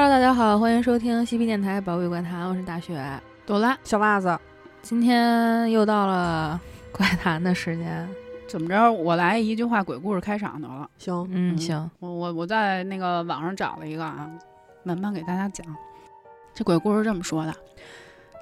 [0.00, 3.04] Hello，大家好，欢迎收听西皮电台宝贝怪谈，我是大雪。
[3.44, 4.38] 朵拉，小袜子，
[4.80, 6.60] 今天又到了
[6.92, 8.08] 怪谈的时间，
[8.46, 8.92] 怎么着？
[8.92, 10.88] 我来一句话鬼故事开场得了。
[10.98, 14.30] 行，嗯，行，我我我在那个网上找了一个啊，
[14.84, 15.66] 慢慢给大家讲。
[16.54, 17.52] 这鬼故事这么说的：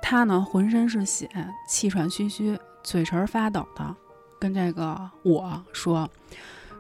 [0.02, 1.27] 他呢浑身是血，
[1.66, 3.96] 气喘吁吁，嘴唇发抖的，
[4.38, 6.07] 跟这个我说，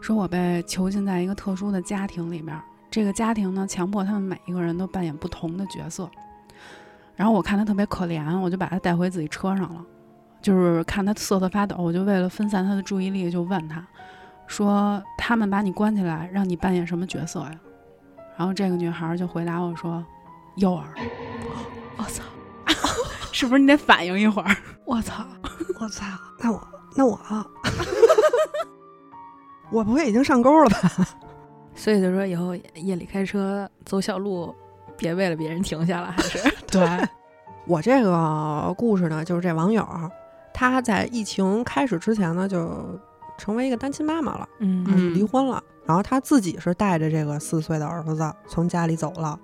[0.02, 2.60] 说我被囚禁在一个特殊的家庭里边，
[2.96, 6.10] 这个家庭呢强迫他们每一个人都扮演不同的角色。
[7.14, 9.84] 然后我看他特别可怜，我就把他带回自己车上了。
[10.40, 13.86] 就是看他瑟瑟发抖，我就为了分散他的注意力，就问他，
[14.46, 17.50] 说：“他们把你关起来，让你扮演什么角色呀？”
[18.34, 20.02] 然后这个女孩就回答我说
[20.56, 20.82] ：“诱饵。”
[21.98, 22.24] 我操，
[23.30, 24.56] 是不是你得反应一会儿？
[24.86, 25.22] 我操，
[25.78, 26.06] 我操，
[26.40, 27.20] 那我那我，
[29.70, 30.90] 我不会已经上钩了吧？
[31.76, 34.52] 所以就说以后夜里开车走小路，
[34.96, 36.38] 别为了别人停下了，还是
[36.68, 36.82] 对。
[37.66, 39.86] 我这个故事呢，就是这网友，
[40.54, 42.98] 他在疫情开始之前呢，就
[43.36, 45.62] 成为一个单亲妈妈了，嗯嗯，离婚了。
[45.84, 49.38] 然后他自己是带着这个四岁的儿子从家里走了，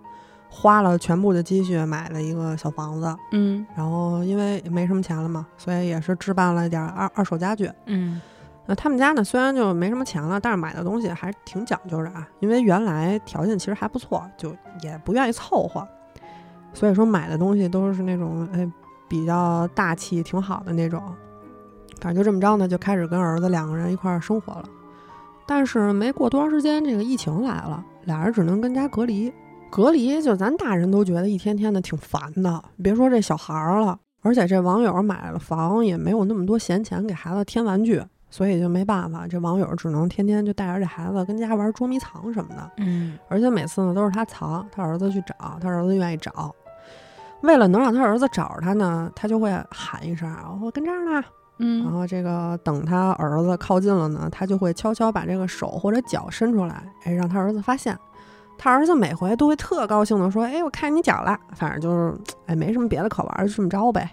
[0.49, 7.71] 花了全部的积蓄买了一个小房子，嗯然后因为没什么钱了嘛，所以也是置办了点二二手家具。
[7.87, 8.21] 嗯
[8.67, 12.29] 那他们家呢，虽然就没什么钱了，但是买的东西还是挺讲究的啊。
[12.41, 15.87] 因为原来条件其实还不错，就也不愿意凑合，
[16.73, 18.71] 所以说买的东西都是那种哎
[19.09, 21.03] 比较大气、挺好的那种。
[22.01, 24.65] 反正就这么着呢，就开始跟儿子两个人一块儿生活了。
[25.47, 29.33] 但是没过多长时间，这个疫情来了，俩人只能跟家隔离。
[29.71, 38.03] 隔离就咱大人都觉得一天天的挺烦的，别说这小孩儿了，而且这网友买了房也没有那么多闲钱给孩子添玩具，
[38.33, 42.71] 所以就没办法，这网友只能天天就带着这孩子跟家玩捉迷藏什么的。
[42.79, 46.51] 嗯而且每次呢都是他藏，他儿子去找，他儿子愿意找。
[47.43, 51.13] 为了能让他儿子找着他呢，他就会喊一声：“我跟这儿呢。”
[51.59, 57.97] 然嗯后这个等他儿子靠近了呢，他就会悄悄把这个手或者脚伸出来，哎，让他儿子发现。
[58.57, 62.17] 他儿子每回都会特高兴的说：“哎，我看见你脚了。”反正就是，
[62.47, 64.09] 哎，没什么别的可玩，就这么着呗。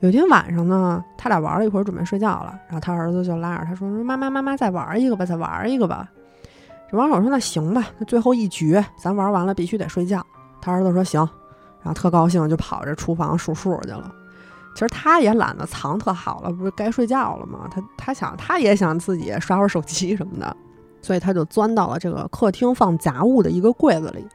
[0.00, 6.08] 有天晚上呢，他俩玩了一会儿，准备睡觉了，然后他儿子就拉着他说：“说妈妈，妈妈，再玩一个吧，再玩一个吧。”
[6.90, 10.24] 这网友说：“那行吧，那最后一局咱玩完了必须得睡觉。”
[10.60, 11.20] 他儿子说：“行。”
[11.82, 14.12] 然后特高兴就跑这厨房数数去了。
[14.74, 17.68] 其实他也懒得藏特好了，不是该睡觉了吗？
[17.70, 20.56] 他他想他也想自己刷会儿手机什么的，
[21.02, 24.26] 所以他就钻到了这个客厅放杂物的一个柜子里。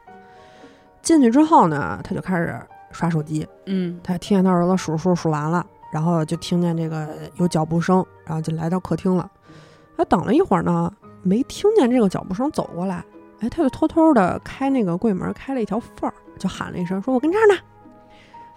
[1.01, 2.59] 进去之后呢，他就开始
[2.95, 3.47] 刷手机。
[3.65, 9.29] 嗯他听见他儿子数数数完了，然后就听见这个有脚步声，然后就来到客厅了。
[9.97, 10.91] 他等了一会儿呢，
[11.21, 13.03] 没听见这个脚步声走过来，
[13.39, 17.59] 哎，他就偷偷的开那个柜门，开了一条缝儿，就喊了一声，说：“我跟这儿呢。”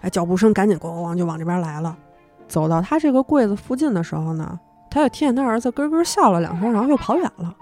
[0.01, 1.97] 哎，脚步声赶紧咣咣咣就往这边来了。
[2.47, 7.55] 走到他这个柜子附近的时候呢，他就听见他儿子咯咯笑了两声，然后又跑远了。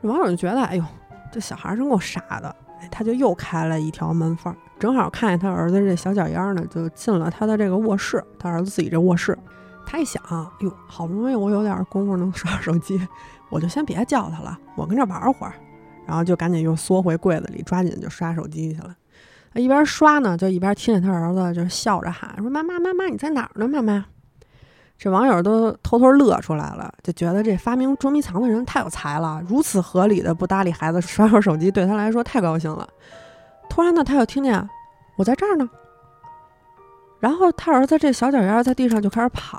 [0.00, 0.84] 这网友就觉得，哎呦，
[1.32, 2.54] 这小孩真够傻的。
[2.80, 9.38] 哎，他就又开了一条门缝儿，正好看见他儿子这小脚丫呢，就进了他的这个卧室，他儿子自己这卧室。
[9.86, 10.22] 他一想，
[10.60, 12.98] 哟，好不容易我有点功夫能刷手机，
[13.50, 15.52] 我就先别叫他了，我跟这玩会儿。
[16.06, 18.96] 然后就赶紧又缩回柜子里，抓紧就刷手机去了。
[19.54, 23.68] 一边刷呢，就一边听见他儿子就笑着喊说：“妈妈，妈妈，你在哪儿呢？
[23.68, 24.06] 妈妈。”
[24.96, 32.88] 这网友都偷偷乐出来了，就觉得这发明捉迷藏的人太有才了，如此合理的不搭理孩子刷会儿手机，对他来说太高兴了。
[33.70, 34.68] 突然呢，他又听见
[35.16, 35.66] 我在这儿呢，
[37.20, 39.58] 然后他儿子这小脚丫在地上就开始跑，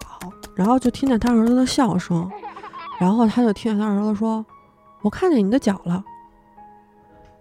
[0.54, 2.30] 然后就听见他儿子的笑声，
[3.00, 4.46] 然后他就听见他儿子说
[5.02, 6.04] ：“我看见你的脚了。”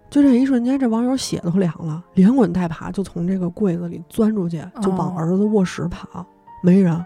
[0.09, 6.25] 就这一瞬间，这网友血都凉了，连滚带爬就从这个柜子里钻出去，就往哦儿子卧室跑，
[6.63, 7.05] 没人。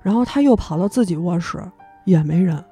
[0.00, 1.62] 然后他又跑到自己卧室，
[2.04, 2.62] 也没人。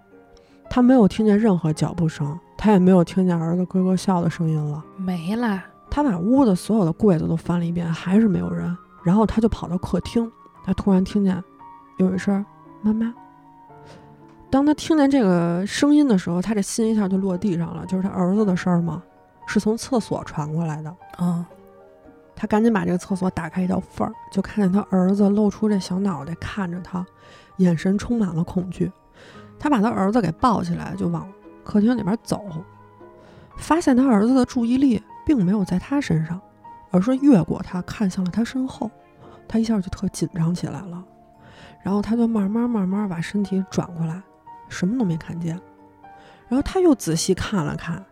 [0.70, 4.84] 他没有听见任何脚步声，他也没有听见儿子咯咯笑的声音了。
[4.96, 5.60] 没了，
[5.90, 8.76] 他把屋子所有的柜子都翻了一遍，还是没有人。
[9.02, 10.30] 然后他就跑到客厅，
[10.64, 11.42] 他突然听见
[11.98, 12.44] 有一声
[12.82, 13.14] “妈妈”。
[14.50, 19.02] 当他听见这个声音的时候，他这心一下就落地上了，就是他儿子的事儿吗？
[19.46, 20.94] 是从厕所传过来的。
[21.18, 21.44] 嗯
[22.40, 27.04] 他赶紧把这个厕所打开一道缝儿，就看见他儿子露出这小脑袋看着他，
[27.56, 28.92] 眼神充满了恐惧。
[29.58, 31.28] 他把他儿子给抱起来，就往
[31.64, 32.44] 客厅里边走，
[33.56, 36.40] 发现他儿子的注意力并没有在他身上，
[36.90, 38.90] 而是越过他看向了他身后。
[39.46, 41.04] 他一下就特紧张起来了，
[41.82, 44.22] 然后他就慢慢慢慢把身体转过来，
[44.70, 45.60] 什么都没看见。
[46.48, 48.02] 然后他又仔细看了看，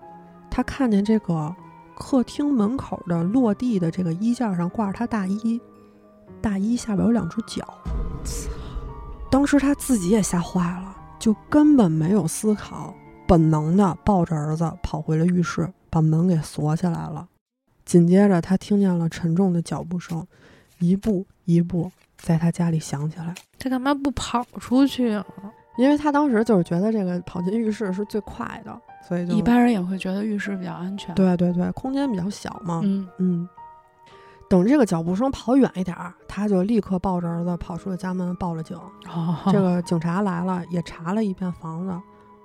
[0.50, 1.56] 他看见这个
[1.94, 5.58] 客厅门口的落地的这个衣架上挂着他大衣，
[6.42, 7.66] 大衣下边有两只脚。
[9.30, 12.94] 当时他自己也吓坏了，就根本没有思考，
[13.26, 17.26] 本能的抱着儿子跑回了浴室，把门给锁起来了。
[17.84, 20.26] 紧接着，他听见了沉重的脚步声，
[20.78, 23.34] 一步一步在他家里响起来。
[23.58, 25.24] 他干嘛不跑出去啊？
[25.78, 32.80] 因为他当时就是觉得这个跑进浴室是最快的，所以就一般人也会觉得浴室比较安全。，对对对，空间比较小嘛。
[32.82, 33.48] 嗯，嗯，
[34.48, 38.74] 等这个脚步声跑远一点儿，他就立刻抱着儿子跑出了家门，报了警。
[39.12, 41.92] 哦，这个警察来了，也查了一遍房子，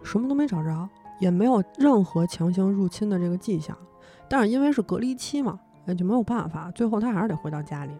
[0.04, 0.90] 什么都没找着，
[1.20, 3.78] 也没有任何强行入侵的这个迹象。
[4.30, 7.92] 但是因为是隔离期嘛，也就没有办法，最后他还是得回到家里。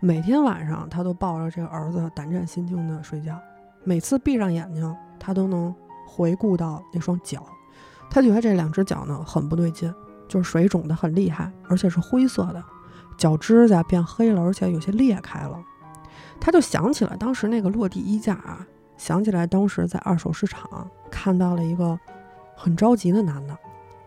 [0.00, 3.38] 每天晚上，他都抱着这个儿子胆战心惊的睡觉。
[3.84, 5.74] 每次闭上眼睛，他都能
[6.06, 7.44] 回顾到那双脚。
[8.08, 9.94] 他觉得这两只脚呢很不对劲，
[10.26, 12.64] 就是水肿得很厉害，而且是灰色的，
[13.16, 15.62] 脚指甲变黑了，而且有些裂开了。
[16.40, 18.66] 他就想起了当时那个落地衣架啊，
[19.00, 21.98] 想起来当时在二手市场看到了一个
[22.54, 23.56] 很着急的男的，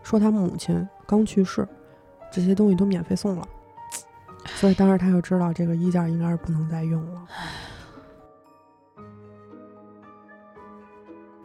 [0.04, 1.66] 说他母亲刚去世，
[2.30, 3.44] 这些东西都免费送了，
[4.54, 7.22] 所以当时他就知道这个衣架应该是不能再用了。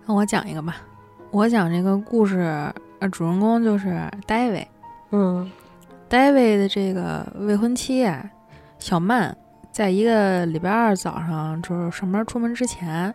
[0.06, 0.76] 那我讲一个吧，
[1.32, 4.68] 我讲这个故事，呃，主人公就是 David，。
[5.10, 5.52] 嗯
[6.08, 8.30] ，David 的这个未婚妻啊，
[8.78, 9.36] 小曼，
[9.72, 13.12] 在一个礼拜二早上，就是上班出门之前，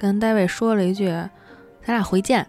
[0.00, 1.08] 跟戴维说了一句
[1.84, 2.46] ：“咱俩回见。”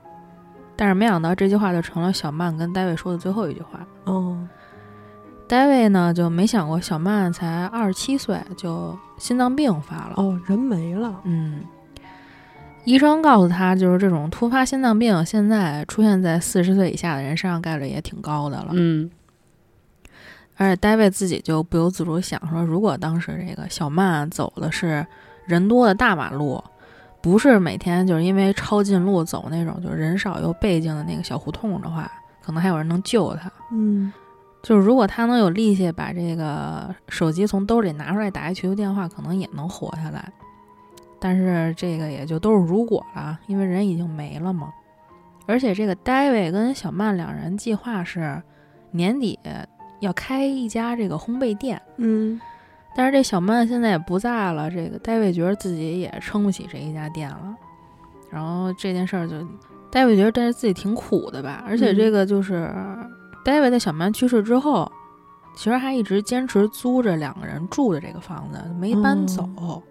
[0.78, 3.86] 但是没想到这句话就成了小曼跟戴维说的最后一句话。
[4.06, 4.48] 哦
[5.50, 10.14] 戴维呢就没想过小曼才二十七岁就心脏病发了。
[10.16, 11.20] 哦，人没了。
[11.26, 11.62] 嗯，
[12.86, 18.70] 医生告诉他，就是这种突发心脏病，现在出现在四十岁以下的人身上概率也挺高的了。
[18.72, 19.12] 嗯，
[20.56, 25.06] 而且戴维自己就不由自主想说，如果当时这个小曼走的是
[25.46, 26.64] 人多的大马路，
[27.22, 33.52] 不是每天就是因为抄近路走那种就是人少又背静的那个小胡同的话，可能还有人能救他。
[33.72, 34.12] 嗯
[34.64, 40.32] 就是如果他能有力气把这个手机从兜里拿出来打一求救电话，可能也能活下来。
[41.20, 44.72] 但是这个也就都是如果了，因为人已经没了嘛。
[45.48, 48.42] 而且这个 David 跟小曼两人计划是
[48.92, 49.40] 年底
[50.00, 52.40] 要开一家这个烘焙店，嗯
[52.96, 57.56] 但是这小曼现在也不在了，这个戴维觉得自己也撑不起这一家店了。
[58.30, 59.36] 然后这件事儿就，
[59.90, 62.74] 戴维觉得但是自己挺苦的吧，而且这个就是。
[63.44, 64.92] 戴维在小曼去世之后，
[65.56, 69.82] 其实还一直坚持租着两个人住的这个房子，没搬走，哦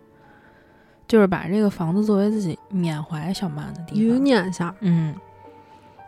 [1.09, 4.23] 就是把这个房子作为自己缅怀小曼的地余方。
[4.23, 4.73] 念下。
[4.79, 5.13] 嗯，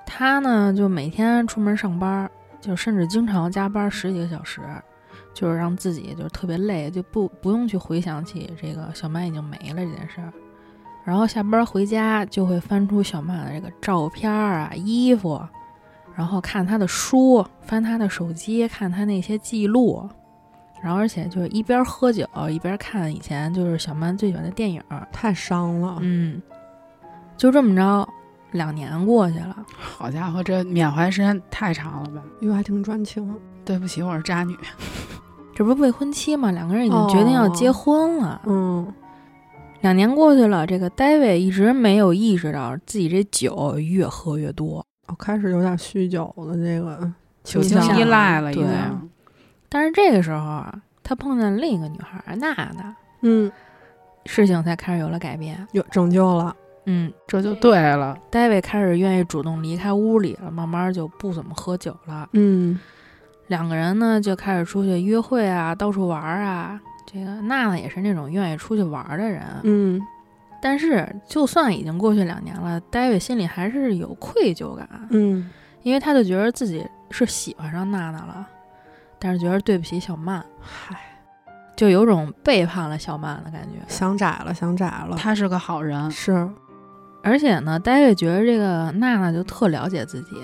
[0.06, 2.30] 他呢就每天出门上班，
[2.60, 4.60] 就甚至经常加班十几个小时，
[5.34, 10.32] 就是让自己就是特别累，就不不用去回想起这个小曼已经没了这件事儿。
[11.04, 15.40] 然后下班回家就会翻出小曼的这个照片啊、衣服。
[16.14, 20.06] 然后看她的书，翻她的手机，看她那些记录，
[20.82, 25.96] 然后而且就是一边喝酒一边看以前就是小曼最喜欢的电影，太伤了。
[26.02, 26.40] 嗯，
[27.36, 28.06] 就这么着，
[28.50, 32.22] 两年过去了，好家伙，这缅怀时间太长了吧？
[32.42, 33.34] 哟，还挺专情。
[33.64, 34.54] 对不起，我是渣女。
[35.54, 36.50] 这不是未婚妻吗？
[36.50, 38.40] 两个人已经决定要结婚了。
[38.46, 38.92] 嗯
[39.82, 44.86] 两年过去了，这个 David 一直没有意识到自己这酒越喝越多。
[45.08, 49.10] 我开始有点酗酒的这个酒精倾向依赖了，已对经。
[49.68, 53.50] 但是这个时候啊，他碰见另一个女孩娜娜，嗯，
[54.26, 55.66] 事情才开始有了改变。
[55.72, 56.54] 有拯救了。
[56.86, 58.16] 嗯，这就对了。
[58.30, 62.28] David 开始愿意主动离开屋里了，慢慢就不怎么喝酒了。
[62.34, 62.78] 嗯
[63.48, 66.80] 两个人呢就开始出去约会啊，到处玩啊。
[67.04, 70.00] 这个娜娜也是那种愿意出去玩的人，嗯
[70.62, 75.50] 但是就算已经过去两年了，戴维心里还是有愧疚感，嗯
[75.82, 78.48] 因为他就觉得自己是喜欢上娜娜了，
[79.18, 80.96] 但是觉得对不起小曼，嗨，
[81.76, 83.78] 就有种背叛了小曼的感觉。
[83.88, 85.16] 想窄了，想窄了。
[85.18, 86.48] 他是个好人，是
[87.24, 90.36] 而且呢，戴维觉得这个娜娜就特了解自己，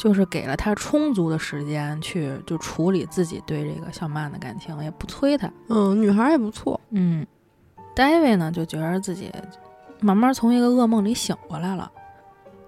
[0.00, 5.52] 就是给了他充足的时间去就处理自己对这个小曼的感情，也不催他。
[5.68, 6.80] 嗯，女孩也不错。
[6.88, 7.26] 嗯，
[7.94, 9.30] 戴维呢就觉得自己
[10.00, 11.92] 慢慢从一个噩梦里醒过来了，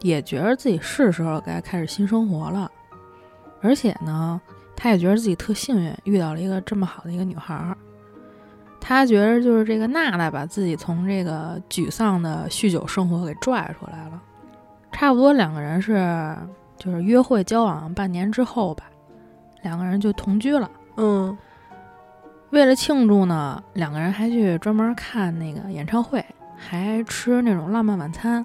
[0.02, 2.70] 也觉得自己是时候该开始新生活了。
[3.62, 4.38] 而且呢，
[4.76, 7.74] 他也觉得自己特幸运，遇到了一个这么好的一个女孩儿。
[8.78, 14.20] 他觉得就是这个娜娜把自己从这个沮丧的酗酒生活给拽出来了。
[14.92, 16.36] 差不多两个人是
[16.76, 18.84] 就是约会交往半年之后吧，
[19.62, 20.70] 两个人就同居了。
[20.96, 21.36] 嗯
[22.50, 26.22] 为了庆祝呢，两个人还去专门看那个演唱会，
[26.54, 28.44] 还吃那种浪漫晚餐。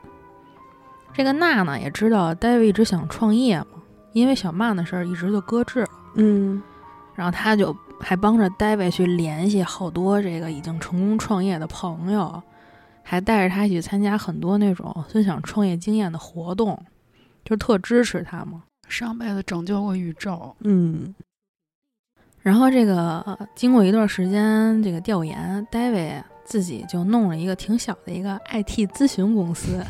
[1.12, 3.68] 这个娜娜也知道戴维一直想创业嘛，
[4.14, 6.62] 因为小曼的事儿一直就搁置了，嗯
[7.16, 12.42] 然后他就还帮着戴维去联系好多这个已经成功创业的朋友，
[13.04, 16.82] 还带着他一起参加很多那种分享创业经验的活动，
[17.48, 18.64] 就特支持他嘛。
[18.90, 21.14] 上辈子拯救过宇宙，嗯
[22.42, 29.84] 然后这个呃经过一段时间这个调研，，David 自己就弄了一个挺小的一个 IT 咨询公司，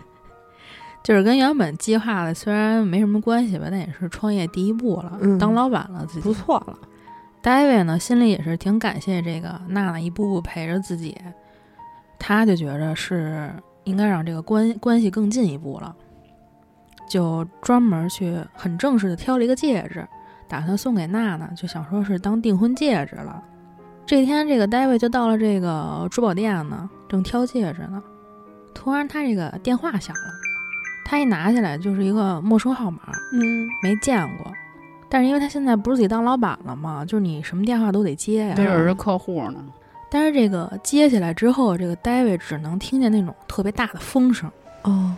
[1.04, 6.32] 就是跟原本计划的虽然没什么关系吧，但也是创业第一步了，嗯当老板了自己不。
[6.32, 6.78] 错了。
[7.42, 11.14] David 呢心里也是挺感谢这个娜娜一步步陪着自己，
[12.18, 13.52] 他就觉着是
[13.84, 15.94] 应该让这个关关系更进一步了，
[17.08, 20.06] 就专门去很正式的挑了一个戒指，
[20.48, 23.42] 打算送给娜娜，就想说是当订婚戒指了。
[24.04, 28.02] 这天，这个戴维就到了这个珠宝店呢，正挑戒指呢，
[28.72, 30.22] 突然他这个电话响了，
[31.04, 33.00] 他一拿起来就是一个陌生号码，
[33.32, 34.52] 嗯没见过。
[35.08, 38.54] 但是因为他现在不是自己当老板了嘛，就是你什么电话都得接呀。
[38.56, 39.64] 没准是客户呢。
[40.08, 44.50] 但是这个接起来之后，这个戴维只能听见那种特别大的风声。
[44.82, 45.14] 哦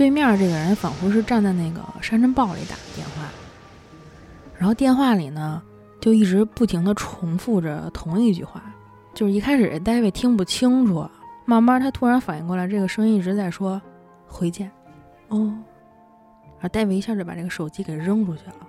[0.00, 3.28] 对面这个人仿佛是站在那个山珍报里打的电话，
[4.56, 5.62] 然后电话里呢
[6.00, 8.62] 就一直不停的重复着同一句话，
[9.12, 11.06] 就是一开始这戴维听不清楚，
[11.44, 13.78] 慢慢他突然反应过来，这个声音一直在说
[14.26, 14.70] “回见
[15.28, 15.54] 哦”，
[16.62, 18.66] 而 David 一下就把这个手机给扔出去了，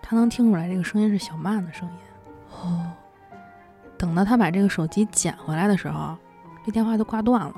[0.00, 1.94] 他能听出来这个声音是小曼的声音。
[2.60, 2.86] 哦
[3.98, 6.16] 等到他把这个手机捡回来的时候，
[6.64, 7.54] 这电话都挂断了。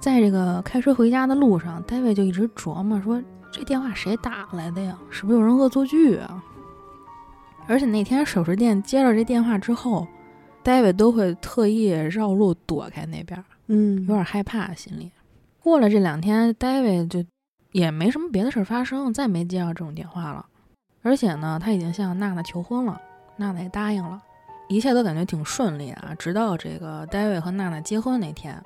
[0.00, 4.96] 在这个开车回家的路上，戴维就一直琢磨说：“这电话谁打来的呀？
[5.10, 6.42] 是不是有人恶作剧啊？”
[7.66, 10.06] 而且那天首饰店接到这电话之后，
[10.62, 15.10] 戴维都会特意绕路躲开那边，嗯有点害怕心里。
[15.60, 17.22] 过了这两天，戴维就
[17.72, 20.46] 也没什么别的事儿发生，再没接到这种电话了。
[21.02, 22.98] 而且呢，他已经向娜娜求婚了，
[23.36, 24.22] 娜娜也答应了，
[24.68, 26.14] 一切都感觉挺顺利啊。
[26.18, 28.62] 直到这个戴维和娜娜结婚那天，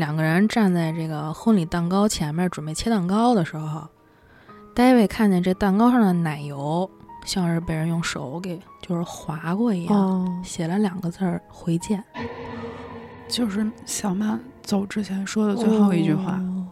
[0.00, 3.86] 两个人站在这个婚礼蛋糕前面准备切蛋糕的时候，
[4.74, 6.90] 戴维看见这蛋糕上的奶油
[7.26, 12.02] 像是被人用手给就是划过一样，哦写了两个字儿“回见”。
[13.28, 16.32] 就是小曼走之前说的最后一句话。
[16.32, 16.66] 哦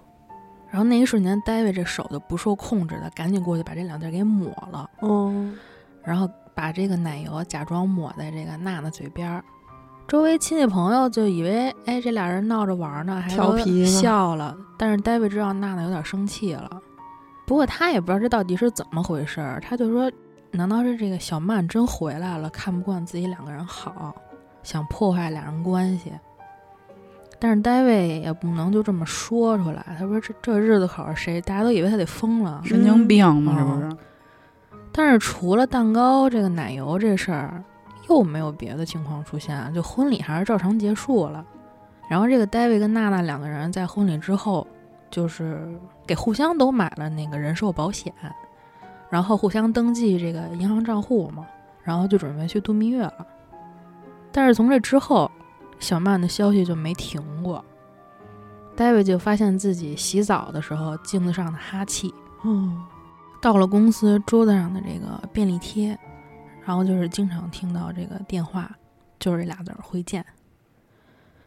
[0.70, 5.50] 然后那一瞬间，戴维这手就不受控制的赶紧过去把这两字给抹了，哦
[6.02, 9.44] 然后把这个奶油假装抹在这个娜娜嘴边儿。
[10.08, 14.56] 周围亲戚朋友就以为，哎，这俩人闹着玩呢，还调皮笑了。
[14.78, 16.80] 但是戴维知道娜娜有点生气了，
[17.46, 20.10] 不过他也不知道这到底是怎么回事儿，他就说，
[20.50, 24.14] 难道是这个小曼真回来了，看不惯自己两个人好，
[24.62, 26.10] 想破坏俩人关系？
[27.38, 31.38] 但是戴维也不能就这么说出来，他说这这日子可是谁？
[31.42, 32.62] 大家都以为他得疯了。
[32.64, 33.96] 神经病嘛，嗯这不是？
[34.90, 37.62] 但是除了蛋糕这个奶油这事儿，
[38.08, 41.44] 又没有别的情况出现，就婚礼还是照常结束了。
[42.08, 44.66] 然后这个戴维跟娜娜两个人在婚礼之后，
[45.10, 45.68] 就是
[46.06, 48.12] 给互相都买了那个人寿保险，
[49.10, 51.46] 然后互相登记这个银行账户嘛，
[51.82, 53.26] 然后就准备去度蜜月了。
[54.32, 55.30] 但是从这之后，
[55.78, 57.64] 小曼的消息就没停过。
[58.74, 62.80] 戴维就发现自己洗澡的时候镜子上的哈气，嗯
[63.40, 65.98] 到了公司桌子上的这个便利贴，
[66.68, 68.70] 然后就是经常听到这个电话，
[69.18, 70.22] 就是这俩字儿“回见”，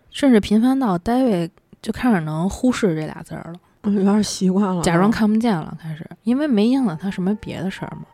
[0.09, 1.47] 甚至频繁到戴维
[1.79, 8.07] 就开始能忽视这俩字儿了， 嗯有点习惯了，假装看不见了，开始，因为没影响他什么别的事儿嘛。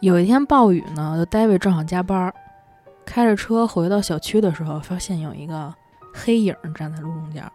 [0.00, 2.34] 有一天暴雨呢，就戴维正好加班儿，
[3.04, 5.70] 开着车回到小区的时候，发现有一个
[6.14, 7.52] 黑影儿站在路中间儿，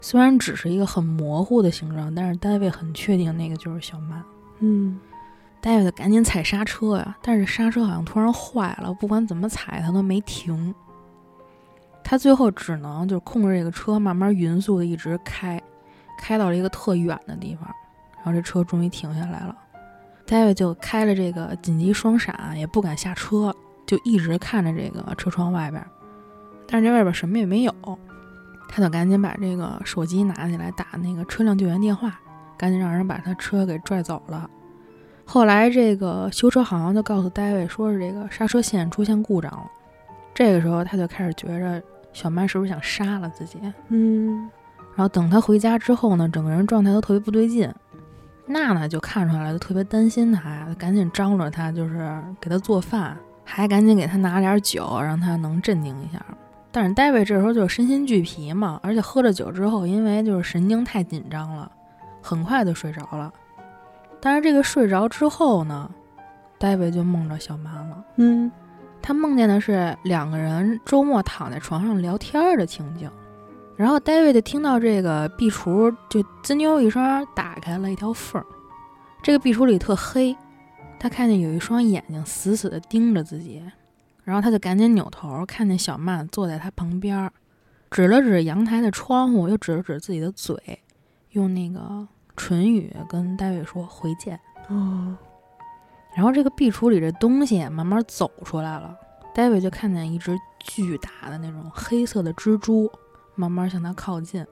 [0.00, 4.22] 虽然只是一个很模糊的形状，但是戴维很确定那个就是小曼。
[4.60, 5.00] 嗯
[5.60, 10.74] 戴维得赶紧踩刹车呀，但是刹车好像突然坏了，不管怎么踩它都没停。
[12.04, 15.60] 他最后只能就是控制这个车慢慢匀速的一直开，
[16.18, 17.68] 开到了一个特远的地方，
[18.18, 19.56] 然后这车终于停下来了。
[20.24, 23.52] 戴维就开了这个紧急双闪，也不敢下车，
[23.86, 25.84] 就一直看着这个车窗外边，
[26.68, 27.74] 但是这外边什么也没有，
[28.68, 32.20] 他就赶紧把这个手机拿起来打那个车辆救援电话，
[32.56, 34.48] 赶紧让人把他车给拽走了。
[35.26, 39.70] 后来这个修车行就告诉戴维，说是这个刹车线出现故障了。
[40.32, 43.58] 这个时候他就开始觉着小曼是不是想杀了自己。
[43.88, 44.48] 嗯
[44.94, 47.70] 然后等他回家之后呢，整个人状态都特别不对劲。
[48.46, 56.24] 娜娜就看出来了，就特别担心他呀，赶紧张罗他，就是给他做饭，还赶紧给他拿点酒，让他能镇定一下。
[56.70, 61.70] 但是戴维这时候就是身心俱疲嘛，而且喝了酒之后，因为就是神经太紧张了，
[62.22, 63.32] 很快就睡着了。
[64.20, 65.90] 但是这个睡着之后呢，
[66.58, 68.04] 戴维就梦着小曼了。
[68.16, 68.50] 嗯，
[69.02, 73.10] 他梦见的是两个人周末躺在床上聊天的情景。
[73.76, 78.46] 然后戴维就听到这个壁橱就滋溜一声打开了一条缝儿，
[79.22, 80.34] 这个壁橱里特黑，
[80.98, 83.62] 他看见有一双眼睛死死地盯着自己，
[84.24, 87.30] 然后他就赶紧扭头，看见小曼坐在他旁边，
[87.90, 90.80] 指了指阳台的窗户，又指了指自己的嘴，
[91.32, 94.38] 用那个唇语跟戴维说回见。
[94.68, 95.16] 哦，
[96.14, 98.96] 然后这个壁橱里这东西慢慢走出来了，
[99.34, 102.90] 戴维就看见一只巨大的那种黑色的蜘蛛。
[103.38, 104.46] 慢慢向他靠近，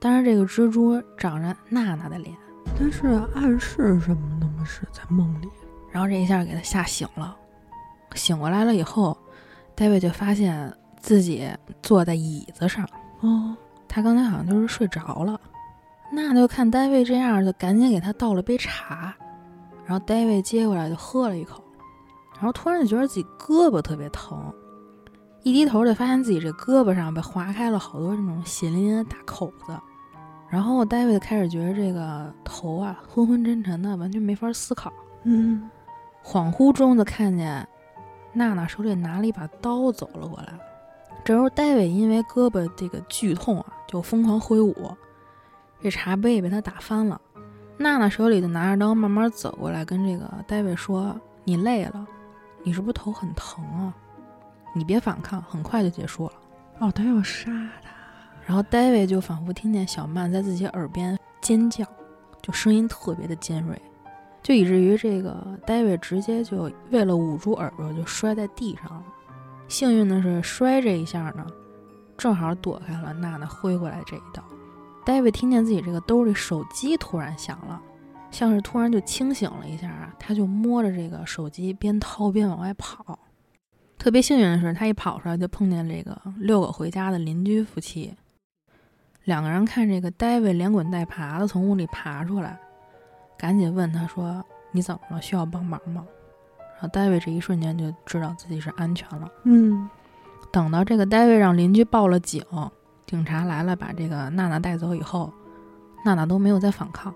[0.00, 2.36] 但是这个蜘蛛长着娜娜的脸，
[2.76, 3.06] 但是
[3.36, 4.64] 暗示什么呢？
[4.64, 5.48] 是在梦里，
[5.92, 7.36] 然后这一下给他吓醒了。
[8.16, 9.16] 醒过来了以后，
[9.76, 11.48] 戴维就发现自己
[11.84, 12.84] 坐在椅子上。
[13.20, 13.56] 哦，
[13.86, 15.40] 他刚才好像就是睡着了。
[16.10, 19.14] 娜就看戴维这样，就赶紧给他倒了杯茶，
[19.84, 21.62] 然后戴维接过来就喝了一口，
[22.34, 24.52] 然后突然就觉得自己胳膊特别疼。
[25.42, 29.78] 一低头就发现自己这胳膊上被划开了好多这种血淋淋的大口子，
[30.48, 34.92] 然后戴维开始觉得这个头啊昏昏沉沉的，完全没法思考。
[35.22, 35.70] 嗯，
[36.24, 37.66] 恍惚中就看见
[38.32, 40.52] 娜娜手里拿了一把刀走了过来。
[41.24, 44.74] 这时候戴维因为胳膊这个剧痛啊，就疯狂挥舞，
[45.86, 47.20] 这茶杯也被他打翻了。
[47.76, 51.16] 娜娜手里就拿着刀慢慢走过来，跟这个戴维说
[51.46, 52.04] ：“你累了，
[52.64, 53.94] 你是不是头很疼啊？”
[54.74, 56.32] 你别反抗，很快就结束了。
[56.80, 57.52] 哦，他要杀
[57.84, 57.90] 他。
[58.44, 61.86] 然后戴维就仿佛听见小曼在自己耳边尖叫，
[62.42, 63.80] 就声音特别的尖锐，
[64.42, 69.04] 就以至于这个戴维直接就为了捂住耳朵就摔在地上了。
[69.68, 71.46] 幸运的是摔这一下呢，
[72.16, 74.42] 正好躲开了娜娜挥过来这一刀。
[75.06, 77.80] 戴维听见自己这个兜里手机突然响了，
[78.32, 83.16] 像是突然就清醒了一下啊，他就摸着这个手机边掏边往外跑。
[83.96, 88.16] 特别幸运的是，他一跑出来就碰见这个遛狗回家的邻居夫妻。
[89.22, 92.58] 两个人看这个戴维连滚带爬的从屋里爬出来，
[93.38, 95.22] 赶紧问他说：“你怎么了？
[95.22, 96.04] 需要帮忙吗？”
[96.74, 99.30] 然后戴维这一瞬间就知道自己是安全了。
[99.44, 99.88] 嗯，
[100.50, 102.44] 等到这个戴维让邻居报了警，
[103.06, 105.32] 警察来了，把这个娜娜带走以后，
[106.04, 107.14] 娜娜都没有再反抗。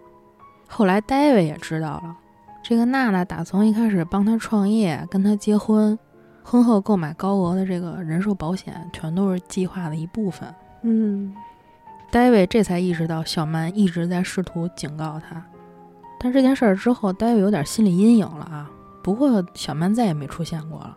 [0.68, 2.16] 后来戴维也知道了，
[2.62, 5.98] 这个娜娜打从一开始帮他创业，跟他结婚。
[6.42, 10.52] 婚后购买高额的这个人寿保险，全都是计划的一部分。
[10.82, 11.34] 嗯，
[12.10, 15.44] 戴维这才意识到小曼一直在试图警告他。
[16.18, 18.70] 但这件事儿之后，戴维有点心理阴影了啊。
[19.02, 20.96] 不过小曼再也没出现过了。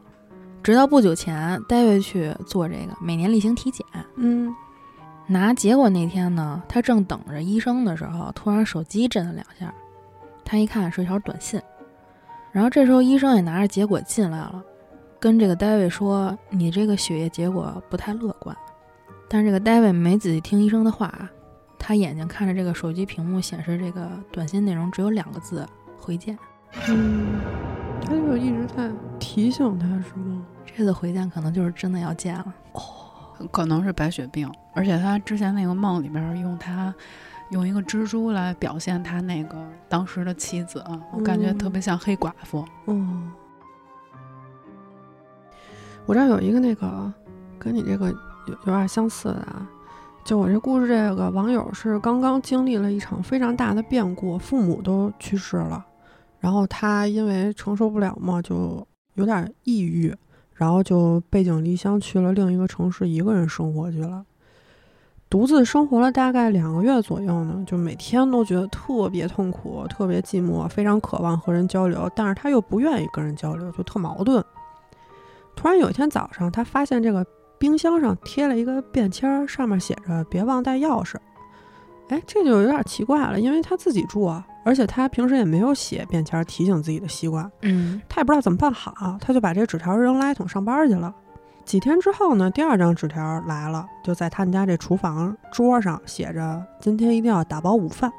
[0.63, 3.86] 直到不久前，戴维去做这个每年例行体检。
[4.15, 4.53] 嗯，
[5.28, 9.74] 拿结果那天呢，他正等着医生的时候，突然手机震了两下。
[10.46, 11.62] 他一看是一条短信，
[12.52, 14.64] 然后这时候医生也拿着结果进来了。
[15.20, 18.56] 跟这个 David 说：“你这个血液结果不太乐观。”
[19.30, 21.30] 但是这个 David 没仔细听医生的话，
[21.80, 25.66] 他眼睛看着这个手机屏幕显示这个短信内容只有两个字
[25.98, 26.38] ：“回见。”
[26.90, 27.40] 嗯，
[28.02, 30.46] 他就一直在提醒他，是吗？
[30.66, 32.54] 这次回见可能就是真的要见了。
[32.74, 36.94] 哦，可能是白血病，而且他之前那个梦里边用他
[37.52, 39.58] 用一个蜘蛛来表现他那个
[39.88, 42.66] 当时的妻子，我感觉特别像黑寡妇。
[42.88, 43.32] 嗯。
[46.06, 47.14] 我这儿有一个那个
[47.58, 49.66] 跟你这个有有点相似的啊，
[50.26, 55.86] 就我这故事，这个网友是刚刚经历了一场非常大的变故，父母都去世了，
[56.40, 60.14] 然后他因为承受不了嘛，就有点抑郁，
[60.54, 64.26] 然后就背井离乡去了另一个城市，一个人生活去了，
[65.34, 74.46] 独自生活了大概两个月左右呢，就每天都觉得特别痛苦，特别寂寞，非常渴望和人交流，但是他又不愿意跟人交流，就特矛盾。
[75.56, 77.26] 突然有一天早上，他发现这个
[77.58, 81.15] 冰箱上贴了一个便签，上面写着“别忘带钥匙”。
[82.10, 87.52] 哎，这就有点奇怪了，因为他自己住啊，而且他平时也没有写便签提醒自己的习惯。
[87.63, 91.12] 嗯，他也不知道怎么办好，他就把这纸条扔垃圾桶上班去了。
[91.65, 98.12] 几天之后呢，第二张纸条来了，就在他们家这厨房桌上写着：“今天一定要打包午饭。”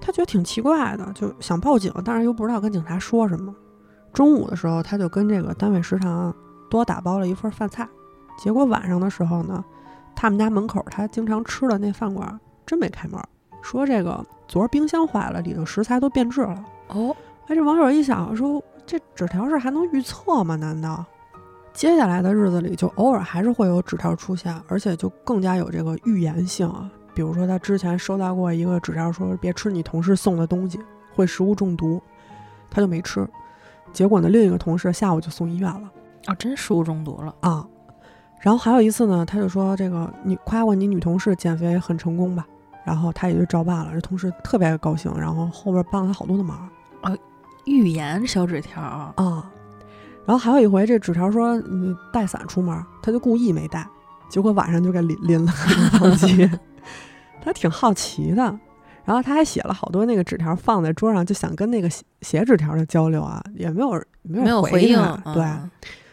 [0.00, 3.54] 他觉得挺奇怪的，就想报警，但是又不知道跟警察说什么。
[4.12, 6.34] 中午的时候，他就跟这个单位食堂
[6.70, 7.86] 多打包了一份饭菜。
[8.38, 9.62] 结果晚上的时候呢，
[10.16, 13.20] 他们家门口他经常吃的那饭馆真没开门。
[13.60, 16.64] 说这个昨儿冰箱坏了，里头食材都变质了。
[16.88, 17.14] 哦，
[17.48, 20.56] 哎，这网友一想说，这纸条是还能预测吗？
[20.56, 21.04] 难道？
[21.78, 26.90] 接下来的日子里，就偶尔还是会有纸条出现，而且就更加有这个预言性啊。
[27.14, 30.76] 比如说，他之前收到过一个纸条，说别吃你同事送的东西，
[31.14, 32.02] 会食物中毒，
[32.68, 33.24] 他就没吃。
[33.92, 35.88] 结果呢，另一个同事下午就送医院了
[36.26, 37.32] 哦，真食物中毒了。
[37.42, 37.64] 啊。
[38.40, 42.44] 然后还有一次呢，他就说这个你夸过你女同事减肥很成功吧，
[42.84, 46.68] 然后他也就照办了，这同事特别高兴，然后后边帮了他好多的忙
[47.66, 49.48] 预言小纸条，啊。
[50.28, 53.88] 然后还有一回，这纸条说你带伞出门，他就故意没带，
[54.28, 55.50] 结果晚上就给淋淋了。
[57.40, 58.42] 他挺好奇的，
[59.06, 65.32] 然后他还写了好多那个纸条放在桌上，就想跟那个写写纸条的交流啊，也没有没没有回应他。
[65.32, 65.70] 对，嗯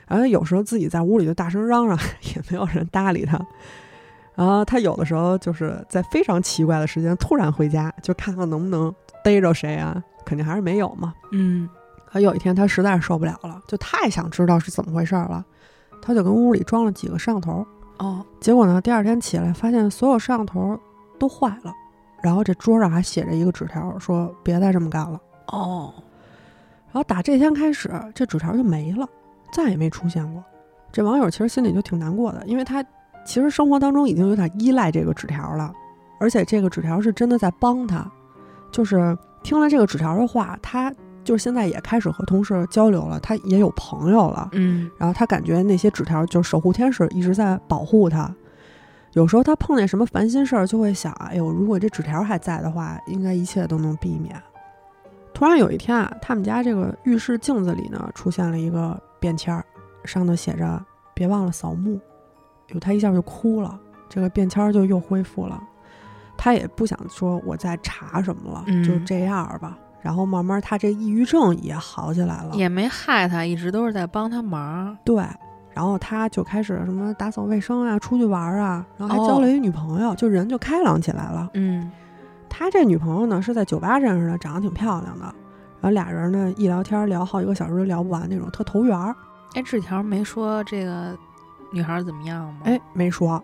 [0.08, 2.00] 然后有时候自己在屋里就大声嚷嚷，
[2.36, 3.38] 也没有人搭理他。
[4.36, 11.14] 然后他有的时候就是在非常奇怪的时间突然回家，就看看能不能逮着谁啊，肯定还是没有嘛。
[11.34, 11.68] 嗯，
[12.16, 15.44] 可有一天他实在是受不了了，就太想知道是怎么回事了，
[16.02, 17.68] 他就跟屋里装了几个摄像头。
[17.98, 20.80] 哦，结果呢，第二天起来发现所有摄像头
[21.20, 21.74] 都坏了，
[22.24, 25.20] 然后这桌上还写着一个纸条，说别再这么干了。
[25.48, 25.94] 哦，
[26.86, 29.06] 然后打这天开始，这纸条就没了，
[29.52, 30.42] 再也没出现过。
[30.94, 32.82] 这网友其实心里就挺难过的，因为他
[33.26, 35.74] 其实生活当中已经有点依赖这个纸条了，
[36.22, 38.10] 而且这个纸条是真的在帮他，
[38.72, 40.94] 就是听了这个纸条的话，他
[41.26, 48.34] 就是现在也开始和同事交流了，他也有朋友了，嗯，然后他感觉那些纸条就是守护天使一直在保护他。
[49.14, 54.36] 有时候他碰见什么烦心事儿，就会想：哎呦，如果这纸条还在的话，应该一切都能避免。
[55.34, 59.66] 突然有一天啊，他们家这个浴室镜子里呢，出现了一个便签儿，
[60.04, 60.82] 上头写着
[61.16, 62.00] “别忘了扫墓”。
[62.70, 65.62] 有，他一下就哭了，这个便签儿就又恢复了。
[66.38, 69.78] 他也不想说我在查什么了，嗯就这样吧。
[70.06, 74.96] 然后慢慢他这抑郁症也好起来了，也没害他，一直都是在帮他忙。
[75.04, 75.26] 对，
[75.74, 81.50] 然后他就开始什么打扫卫生啊，出去玩儿啊，然后还哦交了一女朋友，就人就开朗起来了。
[81.56, 81.92] 嗯，
[82.48, 85.26] 他这女朋友呢是在酒吧认识的，长得挺漂亮的，
[85.82, 89.16] 然后俩人呢一聊天聊好几个小时都聊不完那种，特投缘儿。
[89.56, 91.18] 哎，纸条没说这个
[91.74, 92.60] 女孩怎么样吗？
[92.66, 93.44] 哎，没说，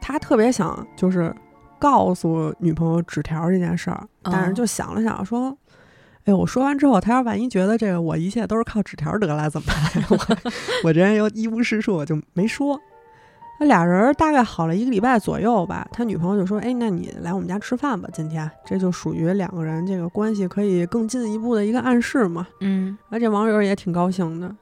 [0.00, 1.34] 他特别想就是
[1.80, 5.52] 告诉女朋友纸条这件事儿，但是哦就想了想说。
[6.26, 10.04] 哎，我说完之后，他要万一觉得这个我一切都是靠纸条得来怎么办？
[10.10, 10.18] 我
[10.84, 12.78] 我这人又一无是处，我就没说。
[13.58, 22.46] 那俩人大概好了一个礼拜左右吧，他女朋友就说：“哎，那你来我们家吃饭吧，今天。”这就属于两个人这个关系可以更进一步的一个暗示嘛。
[22.60, 24.54] 嗯，而这网友也挺高兴的。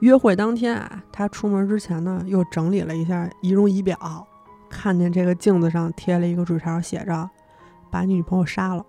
[0.00, 4.26] 约会当天啊，他出门之前呢，又整理了一下仪容仪表，
[4.68, 7.30] 看见这个镜子上贴了一个纸条，写着
[7.92, 8.84] “把你女朋友杀了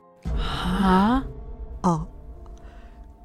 [0.81, 1.23] 啊，”
[1.83, 2.07] 啊。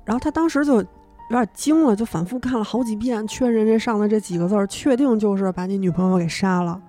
[0.09, 0.85] 然后他当时就有
[1.29, 6.81] 点惊了，就反复看了好几遍，确认这上的这几个字儿，确定就是把你女朋友给杀了。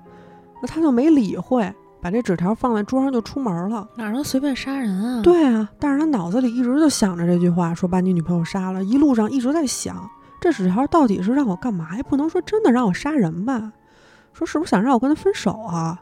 [0.62, 3.86] 那他就没理会，把这纸条放在桌上就出门了。
[3.98, 8.82] 哪能随便杀人啊？，对啊，但是他脑子里一直就想着这句话，说把你女朋友杀了。
[8.82, 12.04] 一路上一直在想，这纸条到底是让我干嘛呀？
[12.08, 13.74] 不能说真的让我杀人吧？
[14.32, 16.00] 说是不是想让我跟他分手啊？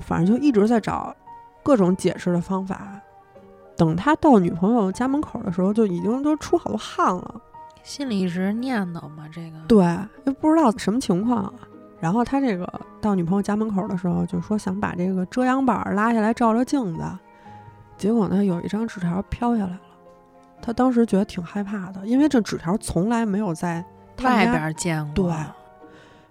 [0.00, 1.16] 反正就一直在找
[1.62, 3.00] 各种解释的方法。
[3.78, 7.40] 等他到女朋友家门口的时候，就已经都出好多汗了。
[7.82, 9.56] 心里一直念叨嘛，这个。
[9.66, 11.52] 对，又不知道什么情况啊。
[12.00, 12.68] 然后他这个
[13.00, 17.02] 到女朋友家门口的时候，就说想把这个遮阳板拉下来照照镜子，
[17.96, 19.80] 结果呢，有一张纸条飘下来了。
[20.60, 23.84] 他当时觉得挺害怕的，因为这纸条从来没有在
[24.22, 25.14] 外家边见过。
[25.14, 25.32] 对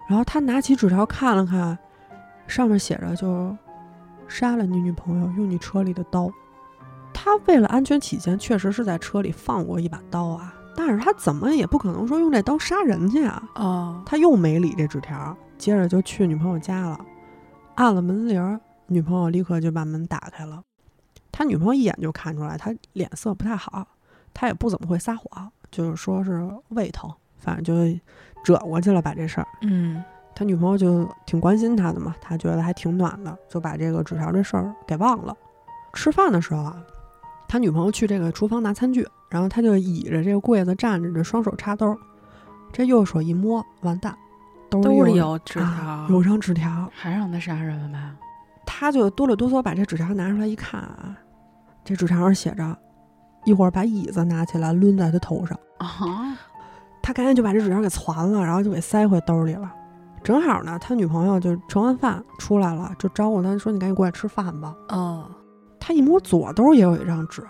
[0.07, 1.77] 然后他拿起纸条看了看，
[2.45, 3.55] 上面写着就
[4.27, 6.29] 杀了你女朋友，用你车里的刀。
[7.19, 13.41] 他为了安全起见，确实是在车里放过一把刀啊，但是他怎么也不可能说用这刀杀人去啊。
[13.55, 16.99] 哦，他又没理这纸条，接着就去女朋友家了，
[17.73, 20.61] 按了门铃儿，女朋友立刻就把门打开了。
[21.31, 23.85] 他女朋友一眼就看出来他脸色不太好，
[24.31, 27.99] 他也不怎么会撒谎，就是说是胃疼，反正就
[28.43, 29.47] 折过去了把这事儿。
[29.63, 30.03] 嗯，
[30.35, 35.35] 他女朋友就挺关心他的嘛，他觉得还挺暖的，就把这个纸条这事儿给忘了。
[35.93, 36.77] 吃饭的时候啊，
[37.47, 41.97] 他女朋友去这个厨房拿餐具，然后他就倚着这个柜子站着，这双手插兜儿，
[42.71, 44.15] 这右手一摸，完蛋，
[44.69, 48.15] 兜兜里有有纸条，啊有张纸条，还让他杀人了吧？
[48.65, 51.15] 他就哆里哆嗦把这纸条拿出来一看啊，
[51.85, 52.77] 这纸条上写着，
[53.45, 55.57] 一会儿把椅子拿起来抡在他头上。
[55.77, 56.37] 啊，
[57.01, 59.73] 他赶紧就把这纸条给攒了，然后就给塞回兜里了。
[60.23, 64.75] 正好呢，他女朋友就盛完饭出来了，就招呼他说：“你赶紧过来吃饭吧。
[64.89, 65.29] 哦，”
[65.87, 67.41] 他一摸左兜也有一张纸，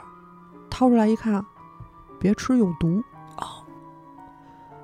[0.69, 1.43] 掏出来一看，
[2.19, 3.01] 别吃有毒。
[3.37, 3.65] 哦，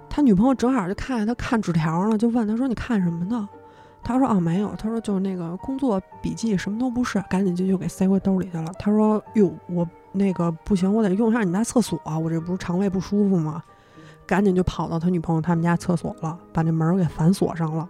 [0.10, 3.48] 他女朋友正好就看见他看纸条呢，就问他说：“你看什么呢？”
[4.02, 8.74] 他说：“啊，没有。”他说：“就是那个工作笔记，什么都不是。”赶紧就又给塞回兜里去了。
[8.80, 13.62] 他说：“哟，我那个不行，我得用上你们家厕所，我这不是肠胃不舒服吗？”
[14.26, 17.88] 赶紧就跑到他女朋友他们家厕所了，把那门给反锁上了。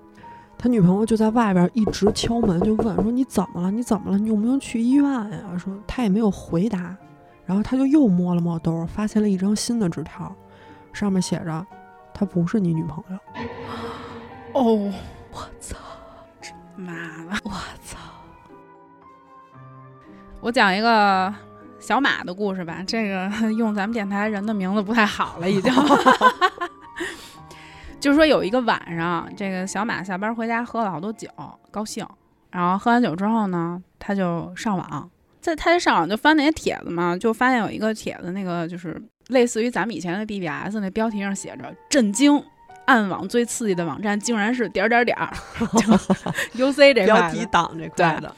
[0.58, 3.70] 他女朋友就在外边一直敲门，就问说：“你怎么了？
[3.70, 4.18] 你怎么了？
[4.18, 6.96] 你有没有去医院呀？”说他也没有回答。
[7.46, 10.34] 然后他就又摸了摸兜，发现了一张新的纸条，
[10.94, 11.66] 上面写着
[12.16, 13.18] ：“她不是你女朋友。”
[14.56, 14.94] 哦，
[15.32, 15.76] 我操！
[16.78, 17.38] 妈了！
[17.44, 17.52] 我
[17.84, 17.98] 操！
[20.40, 21.34] 我讲一个
[21.80, 22.82] 小马的故事吧。
[22.88, 25.74] 这个 用咱们电台人的名字不太好了，已经。
[28.04, 31.30] 就是说有一个晚上，这个小马下班回家喝了好多酒，
[31.72, 32.06] 高兴。
[32.52, 42.44] 然后喝完酒之后呢，他就上网，在他就上网就翻那些帖子嘛，就发现有一个帖子，那个就是类似于咱们以前的 BBS 那标题上写着“震惊”。
[42.84, 45.34] 暗网最刺激的网站竟然是点点点儿
[46.56, 48.36] ，UC 这标题党这块的，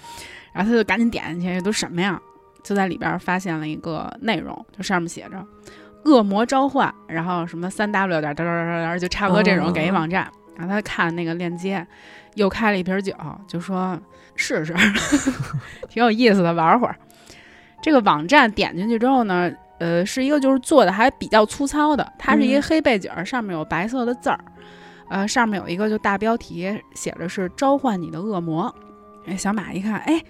[0.53, 2.21] 然后他就赶紧点进去，这都什么呀？
[2.63, 5.43] 就在里边发现了一个内容，就上面写着
[6.05, 10.31] “恶魔召唤”，然后什么三 W 点点点点，就差不多这种给一网站。
[10.55, 11.85] 然后他看那个链接，
[12.35, 13.13] 又开了一瓶酒，
[13.45, 13.99] 就说
[14.35, 14.73] 试试，
[15.89, 16.95] 挺有意思的，玩会儿。
[17.81, 19.51] 这个网站点进去之后呢？
[19.77, 24.39] 呃，是一个就是做的还比较粗糙的，它是一个黑背景，上面有白色的字儿，
[25.09, 28.73] 呃，上面有一个就大标题，写着是“召唤你的恶魔”。
[29.27, 30.23] 哎，小马一看，哎，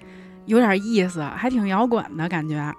[0.46, 2.74] 有点意思，还挺摇滚的感觉，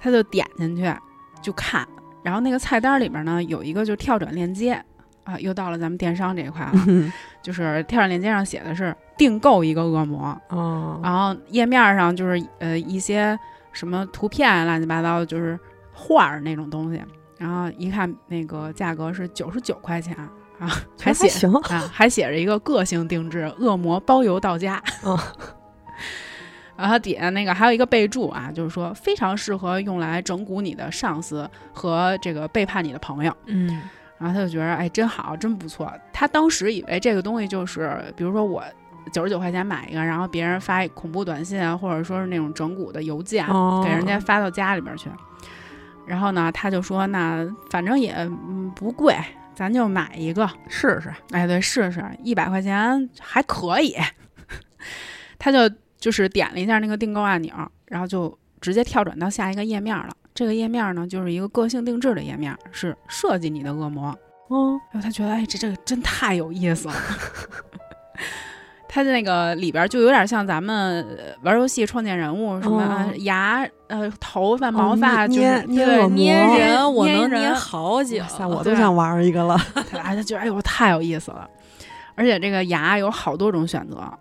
[0.00, 0.92] 他就点进去
[1.40, 1.86] 就看，
[2.22, 4.72] 然后那个菜单里边呢有一个就跳转链接
[5.24, 6.72] 啊，又到了咱们电商这一块了，
[7.42, 13.38] 就是跳转链接上写的是订购一个恶魔，哦，然后页面上就是呃一些
[13.72, 15.58] 什么图片乱七八糟的，就是。
[15.92, 17.02] 画儿那种东西，
[17.36, 20.16] 然后一看那个价格是九十九块钱
[20.58, 24.82] 啊，还写啊还写着一个个性定制，恶魔包邮到家。
[25.04, 25.18] 嗯，
[26.80, 33.36] 然后底下那个还有一个备注啊，就是说非常适合用来整蛊你的上司和这个背叛你的朋友。
[33.46, 33.82] 嗯，
[34.18, 35.92] 然后他就觉得哎真好，真不错。
[36.12, 38.64] 他当时以为这个东西就是，比如说我
[39.12, 43.46] 九十九块钱买一个，然后别人发恐怖短信啊，或者说是那种整蛊的邮件，
[43.84, 45.10] 给人家发到家里边去。
[46.06, 48.14] 然后呢，他就说：“那反正也
[48.74, 49.16] 不贵，
[49.54, 53.94] 咱就买一个试试。”哎，对，试试，一百块钱还可以。
[55.38, 57.54] 他就就是点了一下那个订购按钮，
[57.86, 60.08] 然后就直接跳转到下一个页面了。
[60.34, 64.16] 这个页面呢，就是一个个性定制的页面，是设计你的恶魔。
[64.48, 66.94] 嗯，然后他觉得，哎，这这个真太有意思了。
[68.92, 71.06] 他的那个里边就有点像咱们
[71.42, 79.56] 玩游戏创建人物，什么牙、呃头发、毛发，捏捏捏人，我能捏好久，我都想玩一个了。
[80.02, 81.48] 他就觉得哎呦太有意思了，
[82.16, 84.18] 而且这个牙有好多种选择，啊，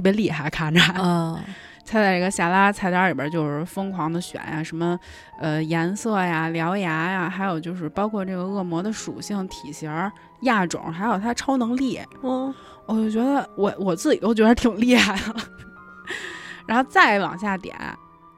[0.00, 0.80] 特别厉害，看着。
[0.96, 1.38] 嗯，
[1.86, 4.98] 他在这个下拉菜单里边就是疯狂的选呀，什么
[5.38, 9.90] 呃颜色呀、獠牙呀，还有就是包括这个恶魔的属性、体型、
[10.40, 12.00] 亚种，还有它超能力。
[12.22, 12.52] 嗯。
[12.86, 15.40] 我就觉得我我自己都觉得挺厉害的，
[16.66, 17.76] 然后再往下点，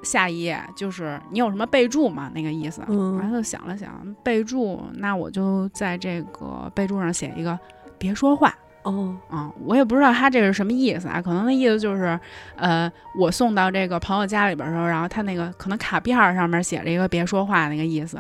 [0.03, 2.31] 下一页就是你有什么备注吗？
[2.35, 2.83] 那个意思。
[2.89, 3.17] 嗯。
[3.19, 7.57] 然后就想了想，备注，那我就在这个备注上写一个
[7.99, 8.53] “别说话”。
[8.83, 9.15] 哦。
[9.29, 11.21] 啊，我也不知道他这是什么意思啊？
[11.21, 12.19] 可能那意思就是，
[12.57, 18.19] 呃，我送到这个朋友家里边的时候，然后他那个可能卡片上面写着一个“别说话”那个意思。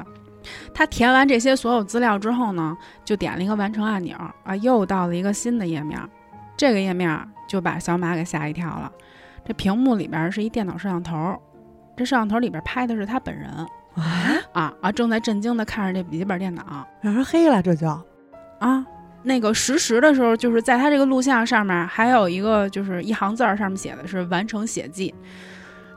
[0.74, 6.00] 他填完这些所有资料之后呢，就点了一个完成按钮啊，又到了一个新的页面。
[6.56, 8.90] 这个页面就把小马给吓一跳了。
[9.44, 11.36] 这屏幕里边是一电脑摄像头，
[11.96, 13.66] 这摄像头里边拍的是他本人啊
[14.52, 14.92] 啊啊！
[14.92, 17.88] 正在震惊的看着这笔记本电脑，让人黑了，这就
[18.60, 18.86] 啊，
[19.24, 25.14] 那个实时的时候，就是在他这个录像上面还有一个就是一行字儿，上面写的是完成血迹。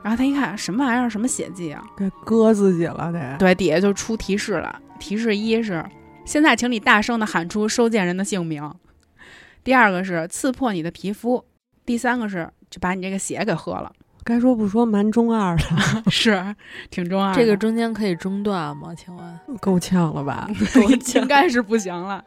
[0.02, 1.82] 然后他一看什么玩意儿，什么血迹啊？
[1.96, 3.36] 给割自己了得。
[3.38, 5.84] 对，底下就出提示了，提示一是
[6.24, 8.72] 现在请你大声的喊出收件人的姓名。
[9.64, 11.44] 第二个是刺破你的皮肤，
[11.84, 13.90] 第三个是就把你这个血给喝了。
[14.22, 15.64] 该说不说，蛮中二的，
[16.10, 16.54] 是
[16.88, 17.34] 挺中二。
[17.34, 18.94] 这个中间可以中断吗？
[18.94, 20.48] 请问够呛了吧？
[21.16, 22.24] 应该是不行了。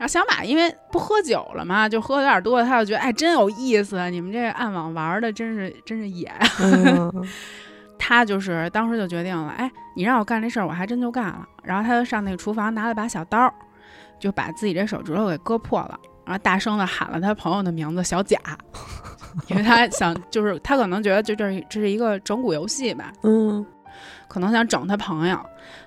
[0.00, 6.32] 然后小马因为不喝酒了嘛，就喝的有点多，他就觉得哎真有意思，你们这暗网玩的真是真是野。
[8.02, 11.46] 他就是当时就决定了，哎，你让我干这事儿，我还真就干了。
[11.62, 13.52] 然后他就上那个厨房拿了把小刀，
[14.18, 16.00] 就把自己这手指头给割破了。
[16.24, 18.38] 然后大声的喊了他朋友的名字小贾，
[19.48, 23.64] 因为他想就是他可能觉得就这这是一个整蛊游戏吧，嗯
[24.28, 25.38] 可能想整他朋友。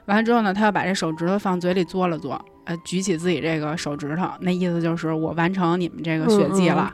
[0.06, 6.94] 完了之后呢，他又把这手指头放嘴里嘬了嘬，呃，举起自己这个手指头，那意思就是我完成你们这个血迹了。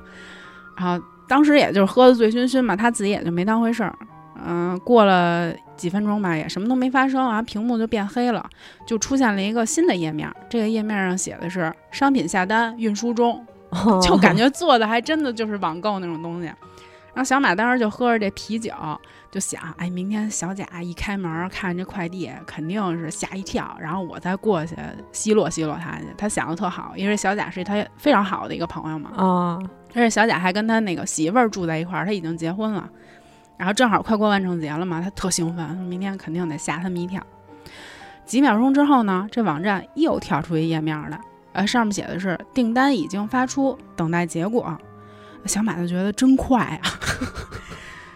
[0.76, 3.94] 然后当时也就是喝的醉醺醺嘛，他自己也就没当回事儿。
[4.42, 8.50] 嗯、过了几分钟吧，也什么都没发生，然后屏幕就变黑了，
[8.88, 10.32] 就出现了一个新的页面。
[10.50, 13.46] 这个页面上写的是商品下单运输中，
[14.02, 16.46] 就感觉做的还真的就是网购那种东西。
[16.46, 18.72] 然后小马当时就喝着这啤酒，
[19.32, 24.76] 就想，哎，明天小贾一开门看这快递，肯定是吓一跳，然后我再过去
[25.12, 26.06] 奚落奚落他去。
[26.18, 29.12] 他想的特好，因为小贾是他非常好的一个朋友嘛。
[29.16, 32.90] 啊，而且小贾还跟他那个媳妇儿住在一块儿，他已经结婚了，
[33.58, 37.22] 然后正好快过万圣节了嘛，他特兴奋，说明天肯定得吓他们一跳。
[38.26, 41.20] 几秒钟之后呢，这网站又跳出一页面来，
[41.54, 44.76] 呃，上面写的是订单已经发出，等待结果。
[45.46, 46.82] 小马就觉得真快啊，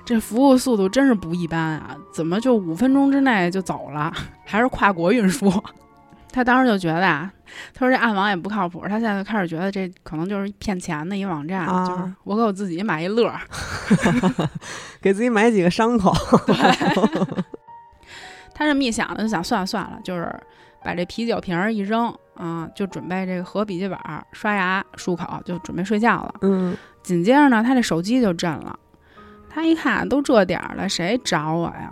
[0.05, 1.95] 这服务速度真是不一般啊！
[2.13, 4.11] 怎么就五分钟之内就走了，
[4.45, 5.51] 还是跨国运输？
[6.31, 7.31] 他当时就觉得啊，
[7.73, 13.39] 他说这暗网也不靠谱，他现在就开始觉得这可能就是骗钱的一网站，啊就是我给我自己买一乐儿。
[14.99, 16.11] 给自己买几个伤口。
[18.55, 20.27] 他这么一想呢，就想算了算了，就是
[20.83, 26.35] 把这啤酒瓶儿一扔，啊、就准备这个合笔记本儿、刷牙、漱口，就准备睡觉了。
[26.41, 28.79] 嗯紧接着呢，他这手机就震了，
[29.53, 31.91] 他一看都这点儿了，谁找我呀？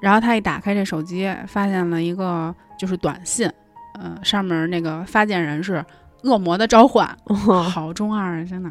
[0.00, 3.50] 然后他一打开这手机，发现了一个就是短信，
[4.00, 5.84] 呃，上面那个发件人是
[6.22, 7.14] 恶魔的召唤，
[7.70, 8.70] 好中二啊，真的。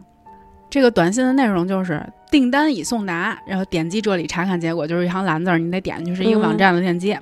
[0.71, 7.13] 这个短信的内容就是订单已送达，然后点击这里查看结果，就是一行蓝字儿，你得点进去是一个网站的链接。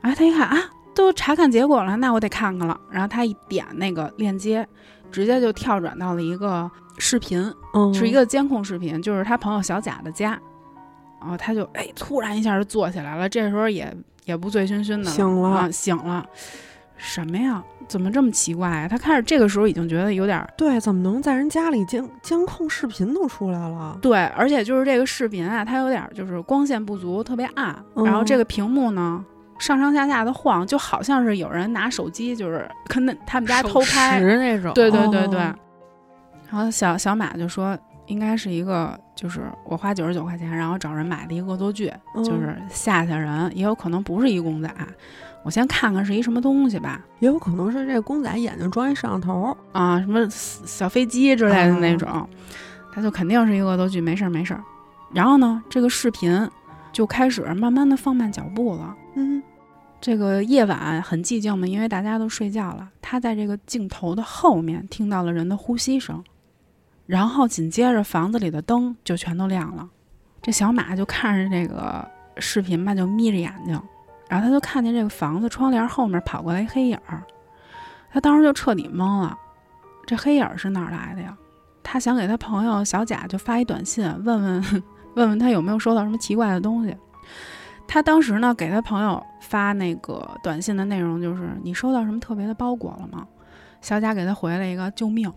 [0.00, 0.58] 然后他一看啊，
[0.94, 2.80] 都查看结果了，那我得看看了。
[2.90, 4.66] 然后他一点那个链接，
[5.14, 7.40] 直接就跳转到了一个视频，
[7.74, 10.36] 嗯，是一个监控视频，就是他朋友小贾的家。
[11.20, 16.26] 然后他就哎，突然一下就坐起来了，这时候也也不醉醺醺的醒了啊，醒了。
[16.96, 17.62] 什么呀？
[17.86, 18.88] 怎么这么奇怪呀？
[18.88, 23.98] 他开始这个时候已经觉得有点儿对，怎么能在人家里监监控视频都出来了？
[24.02, 27.74] 对，而且就是这个视频啊，它有点儿就是光线不足，特别暗。
[27.94, 29.24] 然后这个屏幕呢，
[29.58, 34.20] 上上下下的晃，就好像是有人拿手机，就是跟那他们家偷拍。
[34.20, 35.40] 那种，对对对对。
[35.40, 35.54] 哦
[36.50, 44.72] 然后小小马就说，应该是一个，就是我花九十九块钱，然后找人买的一个恶作剧，嗯就是吓吓人，也有可能不是一公仔。
[45.42, 49.56] 我先看看是一什么东西吧，也有可能是这公仔眼睛装一摄像头。
[49.72, 52.28] 啊，什么小飞机之类的那种，
[52.94, 54.62] 他就肯定是一个恶作剧，没事儿没事儿。
[55.12, 56.48] 然后呢，这个视频
[56.92, 58.94] 就开始慢慢的放慢脚步了。
[59.14, 59.42] 嗯
[60.00, 62.90] 这个夜晚很寂静嘛，因为大家都睡觉了。
[63.00, 66.22] 他在这个镜头的后面听到了人的呼吸声，
[67.06, 69.88] 然后紧接着房子里的灯就全都亮了。
[70.42, 73.80] 这小马就看着这个视频吧，就眯着眼睛，
[74.28, 77.22] 然后他就看见这个房子窗帘后面跑过来一黑影儿，
[78.12, 79.38] 他当时就彻底懵了，
[80.06, 81.34] 这黑影儿是哪儿来的呀？
[81.82, 84.82] 他想给他朋友小贾就发一短信，问问
[85.16, 86.94] 问问他有没有收到什么奇怪的东西。
[87.86, 93.26] 他当时呢给他朋友发那个短信的内容就是：“你收到什么特别的包裹了吗？”
[93.80, 95.30] 小贾给他回了一个“救命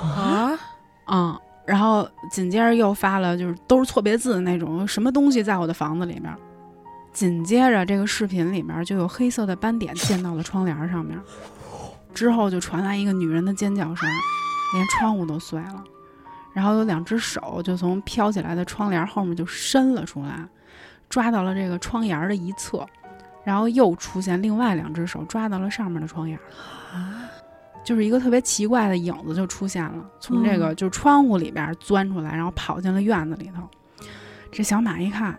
[0.00, 0.58] 啊，”，
[1.06, 6.34] 嗯，然后紧接着又发了就是都是错别字的那种，什么东西在我的房子里面。
[7.12, 11.20] 紧接着这个视频里面就有黑色的斑点溅到了窗帘上面，
[12.14, 14.08] 之后就传来一个女人的尖叫声，
[14.72, 15.84] 连窗户都碎了，
[16.54, 20.42] 然后有两只手就从飘起来的窗帘后面就伸了出来，
[21.12, 22.86] 抓到了这个窗沿儿的一侧，
[23.44, 27.28] 然后又出现另外两只手抓到了上面的窗沿儿，
[27.84, 33.68] 就是一个特别奇怪的影子就出现了，从这个就是窗户里边钻出来，然后跑进了院子里头。
[34.50, 35.38] 这小马一看，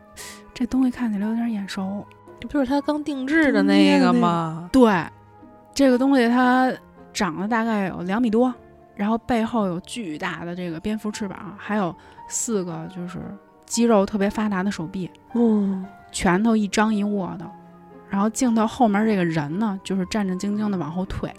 [0.54, 2.06] 这东西看起来有点眼熟，
[2.40, 4.70] 这不是他刚定制的那个吗？
[4.72, 5.04] 对，
[5.74, 6.72] 这个东西它
[7.12, 8.54] 长得大概有两米多，
[8.96, 11.96] 然后背后有巨大的这个蝙蝠翅膀，还有
[12.28, 13.20] 四个就是
[13.74, 17.52] 肌肉特别发达的手臂，哦，拳头一张一握的。
[18.08, 21.34] 然后镜头后面这个人呢，就是战战兢兢的往后退，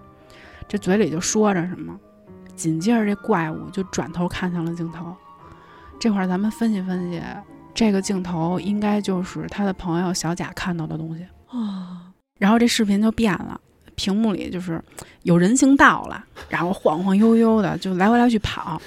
[0.66, 1.96] 这嘴里就说着什么。
[2.56, 5.14] 紧接着这怪物就转头看向了镜头。
[6.00, 7.22] 这会儿咱们分析分析，
[7.72, 11.24] 这个镜头应该就是他的朋友小贾看到的东西。
[11.46, 12.10] 啊，
[12.40, 13.60] 然后这视频就变了，
[13.94, 14.82] 屏幕里就是
[15.22, 18.82] 有人行道了，然后晃晃悠悠的就来回来去跑。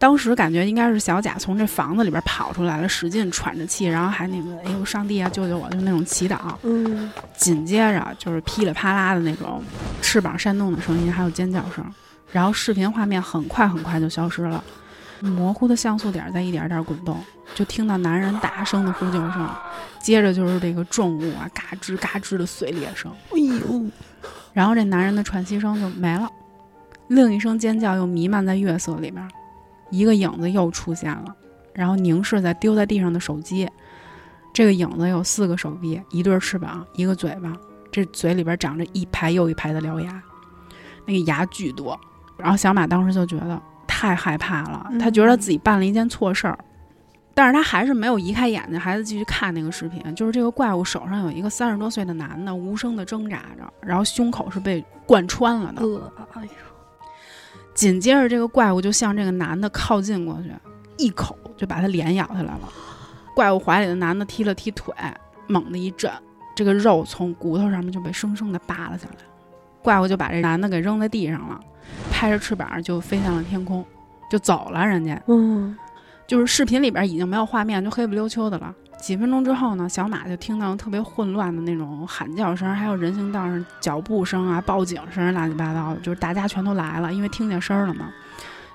[0.00, 6.38] 当时感觉应该是小贾从这房子里边跑出来了，使劲喘着气，然后还那个“哎呦，上帝啊，救救我”就那种祈祷。
[6.62, 9.62] 嗯，紧接着就是噼里啪啦的那种
[10.00, 11.84] 翅膀扇动的声音，还有尖叫声。
[12.32, 14.64] 然后视频画面很快很快就消失了。
[15.20, 17.22] 模糊的像素点在一点点滚动，
[17.54, 19.50] 就听到男人大声的呼救声，
[20.00, 23.84] 接着就是这个重物啊嘎吱嘎吱的碎裂声，哎呦，
[24.54, 26.26] 然后这男人的喘息声就没了，
[27.08, 29.28] 另一声尖叫又弥漫在月色里边，
[29.90, 31.34] 一个影子又出现了，
[31.74, 33.68] 然后凝视在丢在地上的手机。
[34.52, 37.52] 这个影子有四个手臂，一对翅膀，一个嘴巴，
[37.92, 40.22] 这嘴里边长着一排又一排的獠牙，
[41.06, 41.98] 那个牙巨多。
[42.36, 46.58] 然后小马当时就觉得太害怕了，他觉得自己办了一件错事儿，
[47.34, 50.02] 但是他还是没有移开眼睛，还是继续看那个视频。
[50.14, 55.82] 就是这个怪物手上有一个三十多岁的男的无声的挣扎着，然后胸口是被贯穿了的。
[55.82, 56.50] 呃，哎呦，
[57.74, 60.52] 紧接着这个怪物就向这个男的靠近过去，
[60.98, 62.60] 一口就把他脸咬下来了。
[63.34, 64.94] 怪物怀里的男的踢了踢腿，
[65.46, 66.10] 猛地一震，
[66.54, 69.16] 这个肉从骨头上面就被生生的扒了下来。
[69.82, 71.58] 怪物就把这男的给扔在地上了，
[72.10, 73.84] 拍着翅膀就飞向了天空，
[74.30, 74.86] 就走了。
[74.86, 75.74] 人家嗯，
[76.26, 78.74] 就是视频里边已经没有画面，就黑不溜秋的了。
[79.00, 88.10] 几分钟之后呢，小马就听到特别混乱的那种喊叫声，还有人行道上脚步声啊、报警声，乱七八糟的，就是大家全都来了，因为听见声儿了嘛。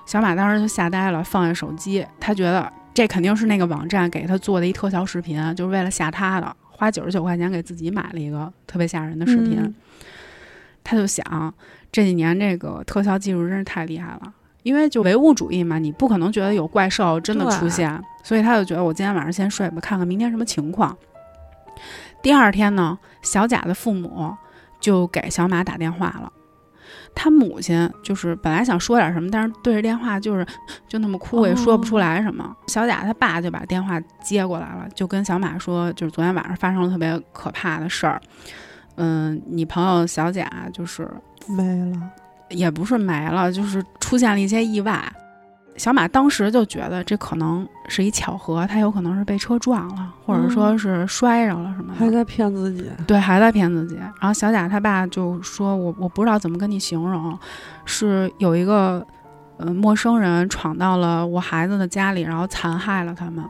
[0.04, 9.58] 小马当时就吓呆了，放下手机，他觉得这肯定是那个网站给他做的一特效视频，就是为了吓他的，花九十九块钱给自己买了一个特别吓人的视频。
[9.58, 9.74] 嗯
[10.88, 11.52] 他就想，
[11.90, 14.32] 这几年这个特效技术真是太厉害了，
[14.66, 20.96] 因为就唯物主义嘛，你不可能觉得有怪兽真的出现，所以他就觉得我今天晚上先睡吧，看看明天什么情况。
[22.20, 24.34] 第二天呢，小贾的父母
[24.80, 26.32] 就给小马打电话了。
[27.14, 30.44] 他母亲就是本来想说点什么，但是对着电话就是
[30.88, 32.52] 就那么哭，也说不出来什么。
[32.66, 38.20] 小贾他爸就把电话接过来了，就跟小马说，就是昨天晚上发生了特别可怕的事儿。
[38.96, 41.08] 嗯，你朋友小贾就是
[41.46, 41.62] 没
[41.92, 42.10] 了，
[42.50, 45.02] 也不是没了，就是出现了一些意外。
[45.76, 51.98] 小马当时就觉得这可能是一巧合，他有可能是被车撞了，或者说是摔着了什么的。
[51.98, 52.90] 还在骗自己。
[53.06, 53.94] 对，还在骗自己。
[53.96, 57.38] 然后小贾他爸就说：“我我不知道怎么跟你形容，
[57.84, 59.06] 是有一个
[59.58, 63.44] 呃陌生人闯到了我孩子的家里，然后残害了他们。”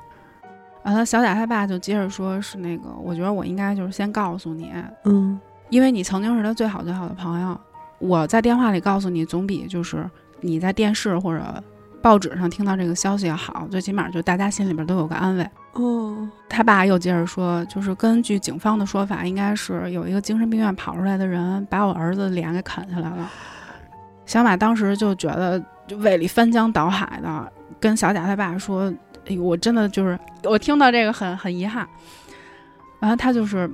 [0.82, 4.72] 然后小贾他爸就接着说：“是那个，我觉得我应该就是先告诉你，
[5.04, 5.38] 嗯
[5.68, 7.60] 因为你曾经是他最好最好的朋友，
[7.98, 10.08] 我在电话里告诉你，总比就是
[10.40, 11.62] 你在电视或者
[12.02, 23.30] 报纸上听到这个消息要好，最起码就大家心里边都有个安慰。”哦，他爸又接着说，就是根据警方的说法，应该是有一个精神病院跑出来的人把我儿子的脸给啃下来了。
[24.24, 28.92] 小马当时就觉得就胃里翻江倒海的，跟小贾他爸说
[29.28, 31.86] ：“哎呦，我真的就是我听到这个很很遗憾。”
[32.98, 33.70] 然后他就是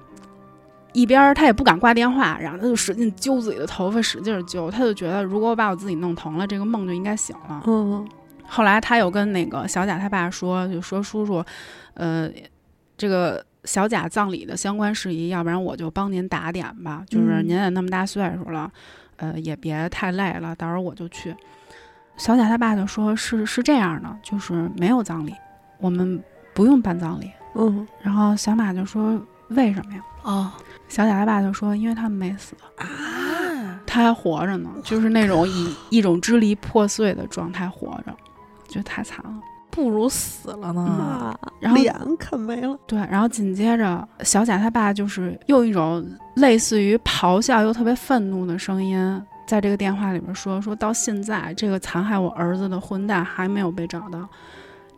[0.92, 4.70] 一边儿他也不敢挂电话，然后他就使劲揪自己的头发，使劲揪。
[4.70, 7.62] 他就觉得如果我把我自己弄疼了，这个梦就应该醒了。
[7.66, 8.06] 嗯
[8.44, 11.42] 后来他又跟那个小贾他爸说，就说叔叔，
[11.94, 12.30] 呃，
[12.98, 17.02] 这个小贾葬礼的相关事宜，要不然我就帮您打点吧。
[17.08, 18.70] 就是嗯您也那么大岁数了，
[19.16, 21.34] 呃，也别太累了，到时候我就去。
[22.18, 25.32] 小贾他爸就说是是这样的，就是没有葬礼，
[25.78, 26.22] 我们
[26.52, 27.30] 不用办葬礼。
[27.54, 29.18] 嗯然后小马就说
[29.48, 30.02] 为什么呀？
[30.24, 30.52] 哦
[30.92, 38.14] 小贾他爸就说因为他们没死，啊，他还活着呢，就是那种以一种支离破碎的状态活着，
[38.68, 39.32] 觉得太惨了。
[39.70, 40.82] 不如死了呢。
[40.82, 42.78] 啊，然后脸啃没了。
[42.86, 54.28] 对，然后紧接着小贾他爸就是用一种类似于咆哮又特别愤怒的声音，在这个电话里边说，说到现在这个残害我儿子的混蛋还没有被找到，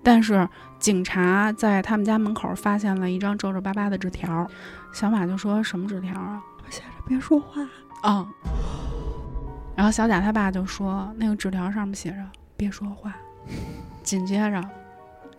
[0.02, 0.48] 但是
[0.80, 4.44] 警察在他们家门口发现了一张皱皱巴巴的纸条。
[4.94, 6.40] 小马就说什么纸条啊？
[6.70, 7.60] 写着别说话。
[8.02, 8.26] 啊、
[9.74, 12.16] 然后小贾他爸就说那个纸条上面写着
[12.56, 13.12] 别说话。
[14.04, 14.62] 紧接着，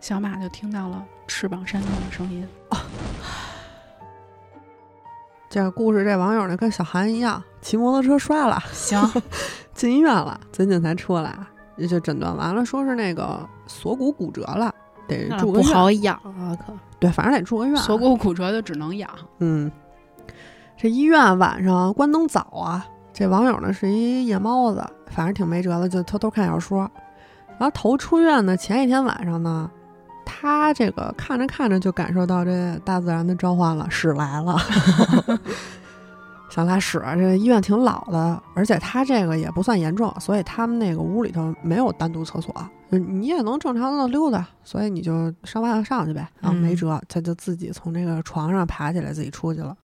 [0.01, 2.45] 小马就听到了翅膀扇动的声音。
[5.49, 9.01] 这个故事，这网友呢跟小韩一样，骑摩托车摔了，行，
[9.73, 11.33] 进医院了，最近才出来，
[11.77, 14.73] 也就诊断完了，说是那个锁骨骨折了，
[15.07, 15.75] 得住个不院。
[15.75, 17.75] 好养啊，可对，反正得住个院。
[17.77, 19.09] 锁骨骨折就只能养。
[19.39, 19.71] 嗯，
[20.77, 22.85] 这医院晚上关灯早啊。
[23.13, 26.79] 这网友呢是一夜猫子，反正挺没辙的，就偷偷看小说。
[27.57, 29.71] 然后头出院呢，前一天晚上呢，
[30.25, 34.57] 他这个看着看着就感受到这大自然的召唤了，屎来了，
[36.55, 37.03] 想拉屎。
[37.17, 42.55] 这个医院挺老的，而且他这个也不算严重，所以他们那个屋里头没有单独厕所，
[42.89, 46.25] 就你也能正常的溜达，所以你就上外头上去呗。
[46.39, 49.75] 然后没嗯辙，他就自己从这个床上爬起来，自己出去了。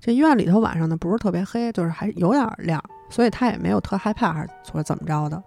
[0.00, 5.40] 这医院里头晚上呢不是特别黑，就是还有点亮，所以他也没有特害怕，还是说怎么着的。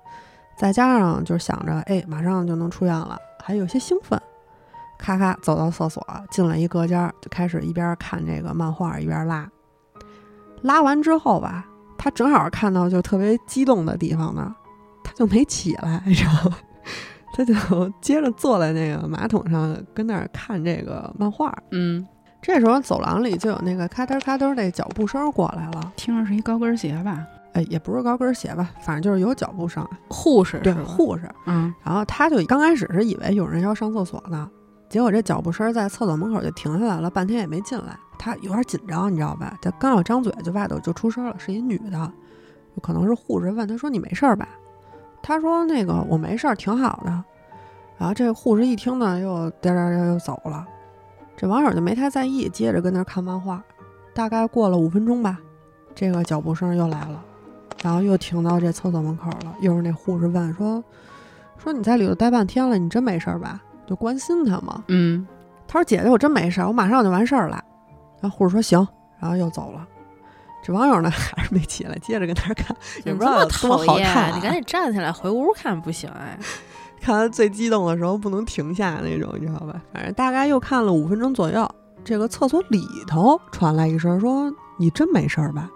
[0.56, 4.18] 再加上就是想着，哎，马上就能出院了，还有些兴奋，
[4.98, 6.02] 咔咔走到厕所，
[6.32, 9.50] 进了一隔间，就开始一边看这个漫画一边拉。
[10.64, 11.66] 拉完之后吧，
[11.98, 14.54] 他正好看到就特别激动的地方呢，
[15.04, 16.58] 他就没起来，你知道吗？
[17.36, 17.54] 他就
[18.00, 21.52] 接着坐在那个马桶上，跟那儿看这个漫画。
[21.72, 22.06] 嗯，
[22.42, 27.26] 这时候走廊里就有那个咔噔咔噔那脚步声过来了，听着是一高跟鞋吧？
[27.54, 29.88] 哎，也不是高跟鞋吧，反正就是有脚步声。
[30.10, 31.30] 护士对护士。
[31.46, 34.50] 嗯然后他就刚开始是以为有人要上厕所呢，
[34.94, 37.98] 结果这脚步声在厕所门口就停下来了，半天也没进来。
[38.16, 39.58] 他有点紧张，你知道吧？
[39.60, 42.14] 他刚要张嘴，就外头就出声了，是一女的，
[42.80, 44.48] 可能是护士问他说：“你没事儿吧？”
[45.24, 47.24] 他说：“那个我没事儿，挺好的。”
[47.98, 50.64] 然后这护士一听呢，又颠颠颠又走了。
[51.36, 53.64] 这网友就没太在意，接着跟那儿看漫画。
[54.14, 55.40] 大概过了五分钟吧，
[55.96, 57.20] 这个脚步声又来了，
[57.82, 59.56] 然后又停到这厕所门口了。
[59.60, 60.84] 又是那护士问说
[61.58, 64.84] ：“说你在里头待半天了，你真没事儿吧？”就关心他嘛。
[64.88, 65.28] 嗯，
[65.68, 67.64] 他说：“姐姐，我真没事儿，我马上就完事儿了。”
[68.22, 68.88] 然后护士说：“行。”
[69.20, 69.88] 然后又走了。
[70.62, 72.76] 这网友呢还是没起来，接着跟那儿看，
[73.06, 74.36] 也不知道有多讨厌好看、啊。
[74.36, 76.38] 你赶紧站起来回屋看不行哎？
[77.02, 79.82] 看他最激动的时候不能停下那种，你知道吧？
[79.92, 81.70] 反正大概又看了五分钟左右，
[82.04, 85.70] 这个厕所里头传来一声说：“你真没事儿吧？”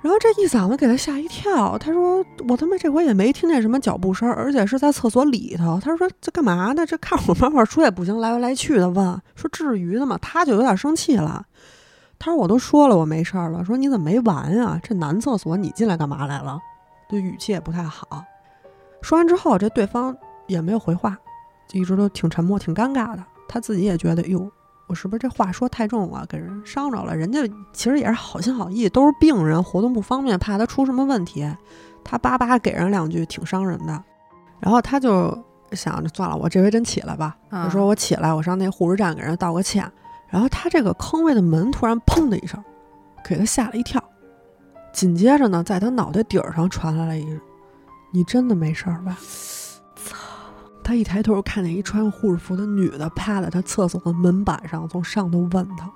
[0.00, 6.86] 然后这一嗓子给他吓一跳，他说：“我他妈这回也没听见什么脚步声，而且是在厕所里头。”他说：“这干嘛呢？
[6.86, 11.44] 这看会漫画书也不行，来回来去的问，说至于的吗？”他就有点生气了。
[12.16, 14.80] 他说：“我都说了我没事儿了，说你怎么没完呀？
[14.82, 16.60] 这男厕所你进来干嘛来了？”
[17.10, 18.24] 就语气也不太好。
[19.02, 21.18] 说完之后，这对方也没有回话，
[21.66, 23.24] 就一直都挺沉默、挺尴尬的。
[23.48, 24.48] 他自己也觉得，哟，
[24.88, 27.14] 我是不是这话说太重了，给人伤着了？
[27.14, 27.40] 人家
[27.72, 31.48] 其实也是好心好意，都是病人，活动不方便，怕他出什么问题。
[32.02, 34.02] 他叭叭给人两句，挺伤人的。
[34.58, 35.36] 然后他就
[35.72, 37.36] 想着，算了，我这回真起来吧。
[37.50, 39.88] 啊他说我起来，我上那护士站给人道个歉。
[40.28, 42.62] 然后他这个坑位的门突然砰的一声，
[43.22, 44.02] 给他吓了一跳。
[44.92, 47.38] 紧接着呢，在他脑袋顶儿上传来了一句
[48.10, 49.18] ：“你真的没事儿吧？”
[50.88, 55.86] 他一抬头看见一穿护士服的女的趴在他厕所的门板上，从上头问他。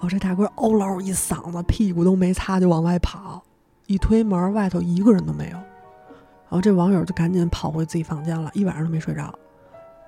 [0.00, 3.40] 哦，这大哥嗷唠一嗓子，屁股都没擦就往外跑，
[3.86, 5.56] 一推门，外头一个人都没有。
[5.56, 9.32] 然后这网友就赶紧跑回自己房间了，一晚上都没睡着。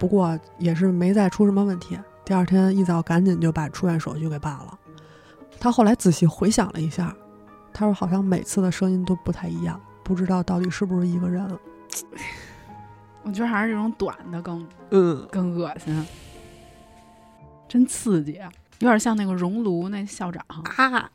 [0.01, 1.97] 不过也是没再出什么问题。
[2.25, 4.77] 第二天一早赶紧就把出院手续给办了。
[5.61, 7.15] 他后来仔细回想了一下，
[7.73, 11.49] 他说好像每次的声音都不太一样，不知道到底是不是一个人。
[13.27, 16.07] 我觉得还是这种短的更嗯，更恶心，
[17.69, 18.49] 真刺激啊！
[18.79, 20.45] 有点像那个熔炉那校长。
[20.49, 21.11] 啊，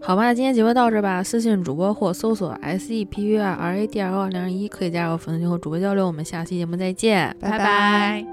[0.00, 1.22] 好吧，今天节目到这儿吧。
[1.22, 6.06] 私信主播或搜索 S E P U R R A D O 二零二一，可以加入粉丝群和主播交流。
[6.06, 8.24] 我们下期节目再见，拜拜